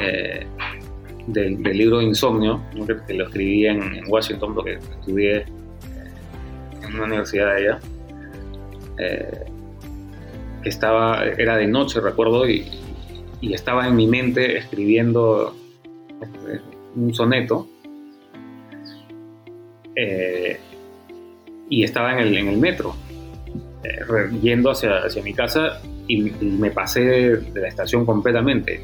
eh, 0.00 0.46
del, 1.26 1.62
libro 1.62 2.00
Insomnio, 2.00 2.60
que, 3.06 3.14
lo 3.14 3.24
escribí 3.26 3.66
en, 3.66 4.02
Washington 4.06 4.54
porque 4.54 4.74
estudié 4.74 5.38
eh, 5.38 5.46
en 6.82 6.94
una 6.94 7.04
universidad 7.04 7.46
de 7.46 7.52
allá, 7.52 7.80
eh, 8.98 9.44
que 10.62 10.68
estaba, 10.68 11.24
era 11.24 11.56
de 11.56 11.66
noche, 11.66 12.00
recuerdo, 12.00 12.48
y, 12.48 12.70
estaba 13.40 13.88
en 13.88 13.96
mi 13.96 14.06
mente 14.06 14.56
escribiendo 14.56 15.56
un 16.94 17.12
soneto. 17.12 17.66
Y 21.72 21.84
estaba 21.84 22.20
en 22.20 22.34
el, 22.34 22.58
metro, 22.58 22.94
yendo 24.42 24.70
hacia, 24.70 24.98
hacia 24.98 25.22
mi 25.22 25.32
casa 25.32 25.80
y, 26.06 26.20
me 26.20 26.70
pasé 26.70 27.00
de, 27.00 27.60
la 27.60 27.68
estación 27.68 28.04
completamente. 28.04 28.82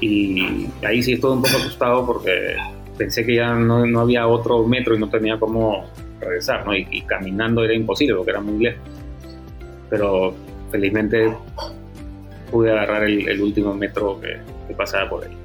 Y 0.00 0.66
ahí 0.84 1.00
sí 1.00 1.12
estuve 1.12 1.34
un 1.34 1.42
poco 1.42 1.56
asustado 1.56 2.04
porque 2.04 2.56
pensé 2.98 3.24
que 3.24 3.36
ya 3.36 3.54
no, 3.54 3.86
no 3.86 4.00
había 4.00 4.26
otro 4.26 4.66
metro 4.66 4.96
y 4.96 4.98
no 4.98 5.08
tenía 5.08 5.38
cómo 5.38 5.86
regresar, 6.20 6.66
¿no? 6.66 6.74
Y, 6.74 7.02
caminando 7.02 7.62
era 7.62 7.74
imposible 7.74 8.16
porque 8.16 8.32
era 8.32 8.40
muy 8.40 8.64
lejos. 8.64 8.82
Pero 9.88 10.34
felizmente 10.72 11.32
pude 12.50 12.72
agarrar 12.72 13.04
el, 13.04 13.40
último 13.40 13.72
metro 13.74 14.20
que, 14.20 14.74
pasaba 14.74 15.08
por 15.08 15.24
ahí. 15.24 15.38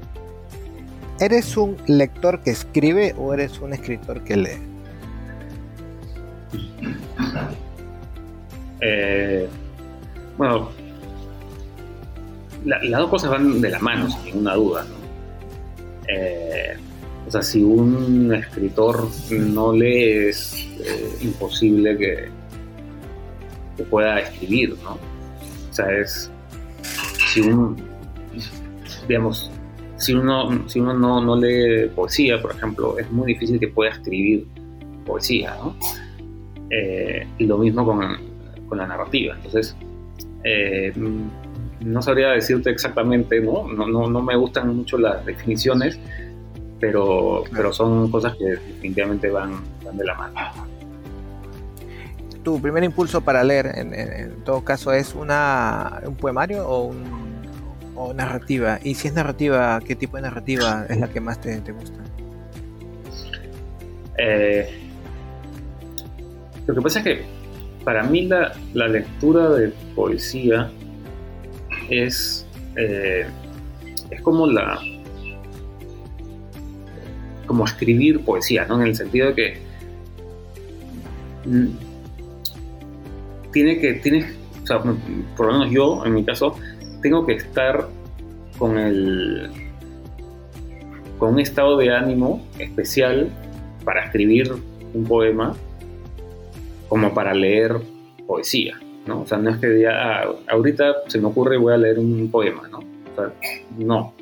¿Eres 1.20 1.56
un 1.56 1.78
lector 1.86 2.42
que 2.42 2.50
escribe 2.50 3.14
o 3.16 3.32
eres 3.32 3.60
un 3.60 3.74
escritor 3.74 4.24
que 4.24 4.38
lee? 4.38 4.71
Eh, 8.84 9.48
bueno, 10.38 10.70
las 12.66 13.00
dos 13.00 13.10
cosas 13.10 13.30
van 13.30 13.62
de 13.62 13.70
la 13.70 13.80
mano, 13.80 14.10
sin 14.10 14.26
ninguna 14.26 14.56
duda. 14.56 14.86
Eh, 16.08 16.76
o 17.28 17.32
sea, 17.32 17.44
si 17.44 17.64
un 17.64 18.34
escritor 18.34 19.08
no 19.30 19.74
lee, 19.74 20.30
es 20.30 20.54
eh, 20.80 21.18
imposible 21.22 21.98
que, 21.98 22.30
que, 23.78 23.84
pueda 23.84 24.20
escribir, 24.20 24.76
¿no? 24.84 24.98
O 25.70 25.74
sea, 25.74 25.92
es. 25.92 26.32
Si 27.32 27.42
uno. 27.42 27.76
Digamos, 29.08 29.52
si 29.98 30.14
uno, 30.14 30.68
si 30.68 30.80
uno 30.80 30.94
no, 30.94 31.22
no 31.22 31.36
lee 31.36 31.88
poesía, 31.96 32.42
por 32.42 32.56
ejemplo, 32.56 32.98
es 32.98 33.10
muy 33.12 33.34
difícil 33.34 33.60
que 33.60 33.68
pueda 33.68 33.92
escribir 33.92 34.48
poesía, 35.06 35.56
¿no? 35.58 35.76
Eh, 36.72 37.28
y 37.38 37.46
lo 37.46 37.58
mismo 37.58 37.86
con, 37.86 38.02
con 38.68 38.78
la 38.78 38.88
narrativa. 38.88 39.36
Entonces, 39.36 39.76
eh, 40.44 40.94
no 41.82 42.02
sabría 42.02 42.30
decirte 42.30 42.70
exactamente, 42.70 43.42
¿no? 43.42 43.68
No, 43.68 43.88
¿no? 43.88 44.10
no, 44.10 44.22
me 44.22 44.36
gustan 44.36 44.76
mucho 44.76 44.98
las 44.98 45.26
definiciones, 45.26 46.00
pero, 46.80 47.44
pero 47.54 47.74
son 47.74 48.10
cosas 48.10 48.36
que 48.38 48.46
definitivamente 48.46 49.30
van, 49.30 49.62
de 49.92 50.06
la 50.06 50.16
mano. 50.16 50.36
¿Tu 52.44 52.60
primer 52.60 52.84
impulso 52.84 53.22
para 53.22 53.44
leer, 53.44 53.72
en, 53.76 54.44
todo 54.44 54.64
caso, 54.64 54.94
es 54.94 55.14
una, 55.14 56.02
un 56.06 56.16
poemario 56.16 56.68
o, 56.68 56.86
un, 56.86 57.04
o, 57.96 58.14
narrativa? 58.14 58.80
Y 58.84 58.96
si 58.96 59.10
es 59.10 59.14
narrativa, 59.14 59.80
¿qué 59.86 59.96
tipo 59.96 60.18
de 60.18 60.24
narrativa 60.24 60.86
es 60.90 60.98
la 60.98 61.08
que 61.08 61.20
más 61.20 61.40
te, 61.40 61.60
gusta? 61.60 62.00
Eh, 64.18 64.91
lo 66.72 66.76
que 66.76 66.82
pasa 66.82 67.00
es 67.00 67.06
que 67.06 67.22
para 67.84 68.04
mí 68.04 68.28
la, 68.28 68.54
la 68.74 68.88
lectura 68.88 69.50
de 69.50 69.74
poesía 69.94 70.72
es, 71.90 72.48
eh, 72.78 73.26
es 74.10 74.22
como 74.22 74.48
la 74.48 74.80
como 77.46 77.66
escribir 77.66 78.24
poesía, 78.24 78.66
¿no? 78.68 78.80
En 78.80 78.88
el 78.88 78.96
sentido 78.96 79.28
de 79.28 79.36
que 79.36 79.58
tiene 83.52 83.78
que, 83.80 83.94
tiene, 83.96 84.32
o 84.64 84.66
sea, 84.66 84.82
por 85.36 85.48
lo 85.48 85.52
menos 85.52 85.72
yo, 85.72 86.06
en 86.06 86.14
mi 86.14 86.24
caso, 86.24 86.56
tengo 87.02 87.26
que 87.26 87.34
estar 87.34 87.90
con 88.58 88.78
el 88.78 89.52
con 91.18 91.34
un 91.34 91.40
estado 91.42 91.78
de 91.78 91.94
ánimo 91.94 92.42
especial 92.58 93.30
para 93.84 94.06
escribir 94.06 94.54
un 94.94 95.04
poema 95.04 95.54
como 96.92 97.14
para 97.14 97.34
leer 97.34 97.78
poesía. 98.28 98.78
¿no? 99.06 99.22
O 99.22 99.26
sea, 99.26 99.38
no 99.38 99.52
es 99.52 99.58
que 99.60 99.80
ya, 99.80 99.92
ah, 99.94 100.36
ahorita 100.50 100.94
se 101.08 101.20
me 101.20 101.28
ocurre 101.28 101.56
y 101.56 101.58
voy 101.58 101.74
a 101.74 101.78
leer 101.78 101.98
un 101.98 102.30
poema, 102.30 102.68
¿no? 102.68 102.80
O 102.80 103.16
sea, 103.16 103.32
no. 103.78 104.14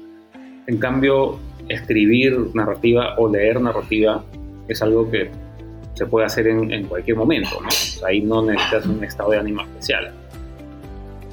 En 0.67 0.77
cambio, 0.77 1.39
escribir 1.67 2.37
narrativa 2.53 3.15
o 3.17 3.27
leer 3.27 3.59
narrativa 3.59 4.23
es 4.67 4.83
algo 4.83 5.09
que 5.09 5.31
se 5.95 6.05
puede 6.05 6.27
hacer 6.27 6.45
en, 6.45 6.85
cualquier 6.85 7.17
momento, 7.17 7.59
¿no? 7.59 7.69
ahí 8.05 8.21
no 8.21 8.45
necesitas 8.45 8.85
un 8.85 9.03
estado 9.03 9.31
de 9.31 9.39
ánimo 9.39 9.63
especial. 9.63 10.13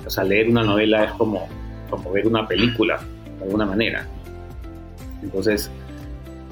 O 0.07 0.09
sea, 0.09 0.25
leer 0.25 0.49
una 0.49 0.63
novela 0.63 1.05
es 1.05 1.13
como, 1.13 1.49
como 1.91 2.13
ver 2.13 2.27
una 2.27 2.49
película, 2.49 2.99
de 3.37 3.45
alguna 3.45 3.67
manera. 3.67 4.07
Entonces, 5.23 5.71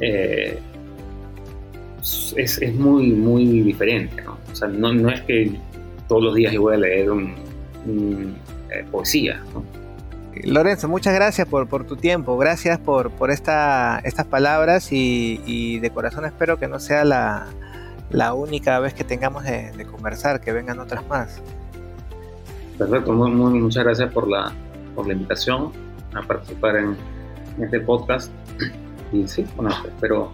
eh, 0.01 0.59
es, 2.05 2.59
es, 2.61 2.75
muy, 2.75 3.13
muy 3.13 3.63
diferente, 3.63 4.23
¿no? 4.23 4.37
O 4.53 4.55
sea, 4.55 4.69
no, 4.69 4.93
no 4.93 5.11
es 5.11 5.23
que 5.23 5.59
todos 6.07 6.23
los 6.23 6.35
días 6.35 6.53
yo 6.53 6.63
voy 6.63 6.75
a 6.75 6.79
leer 6.79 7.11
un, 7.11 7.35
eh, 8.71 8.85
poesía. 8.91 9.43
Lorenzo, 10.43 10.89
muchas 10.89 11.15
gracias 11.15 11.49
por, 11.49 11.67
tu 11.85 11.97
tiempo, 11.97 12.37
gracias 12.37 12.79
por, 12.79 13.11
por 13.11 13.31
esta, 13.31 14.01
estas 14.05 14.27
palabras 14.27 14.89
y, 14.91 15.79
de 15.79 15.91
corazón 15.91 16.25
espero 16.25 16.59
que 16.59 16.69
no 16.69 16.79
sea 16.79 17.05
la, 17.05 18.35
única 18.35 18.79
vez 18.81 18.95
que 18.95 19.05
tengamos 19.05 19.45
de, 19.45 19.87
conversar, 19.91 20.41
que 20.41 20.53
vengan 20.53 20.81
otras 20.81 21.07
más. 21.07 21.41
Perfecto, 22.77 23.13
muy, 23.13 23.31
muchas 23.31 23.85
gracias 23.85 24.13
por 24.13 24.29
la, 24.29 24.53
por 24.95 25.07
la 25.07 25.15
invitación 25.15 25.71
a 26.13 26.23
participar 26.23 26.77
en, 26.77 26.97
en 27.57 27.65
este 27.65 27.81
podcast 27.81 28.31
y 29.13 29.27
sí, 29.27 29.47
bueno, 29.57 29.71
espero 29.87 30.33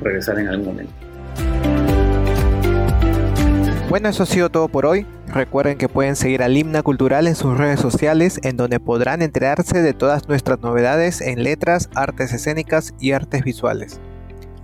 regresar 0.00 0.38
en 0.38 0.48
algún 0.48 0.66
momento. 0.66 0.92
Bueno, 3.88 4.08
eso 4.08 4.24
ha 4.24 4.26
sido 4.26 4.50
todo 4.50 4.68
por 4.68 4.86
hoy. 4.86 5.06
Recuerden 5.28 5.78
que 5.78 5.88
pueden 5.88 6.16
seguir 6.16 6.42
a 6.42 6.48
Limna 6.48 6.82
Cultural 6.82 7.26
en 7.26 7.36
sus 7.36 7.56
redes 7.56 7.80
sociales, 7.80 8.40
en 8.42 8.56
donde 8.56 8.80
podrán 8.80 9.22
enterarse 9.22 9.82
de 9.82 9.92
todas 9.94 10.28
nuestras 10.28 10.60
novedades 10.60 11.20
en 11.20 11.42
letras, 11.42 11.90
artes 11.94 12.32
escénicas 12.32 12.94
y 12.98 13.12
artes 13.12 13.44
visuales. 13.44 14.00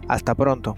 Hasta 0.09 0.35
pronto. 0.35 0.77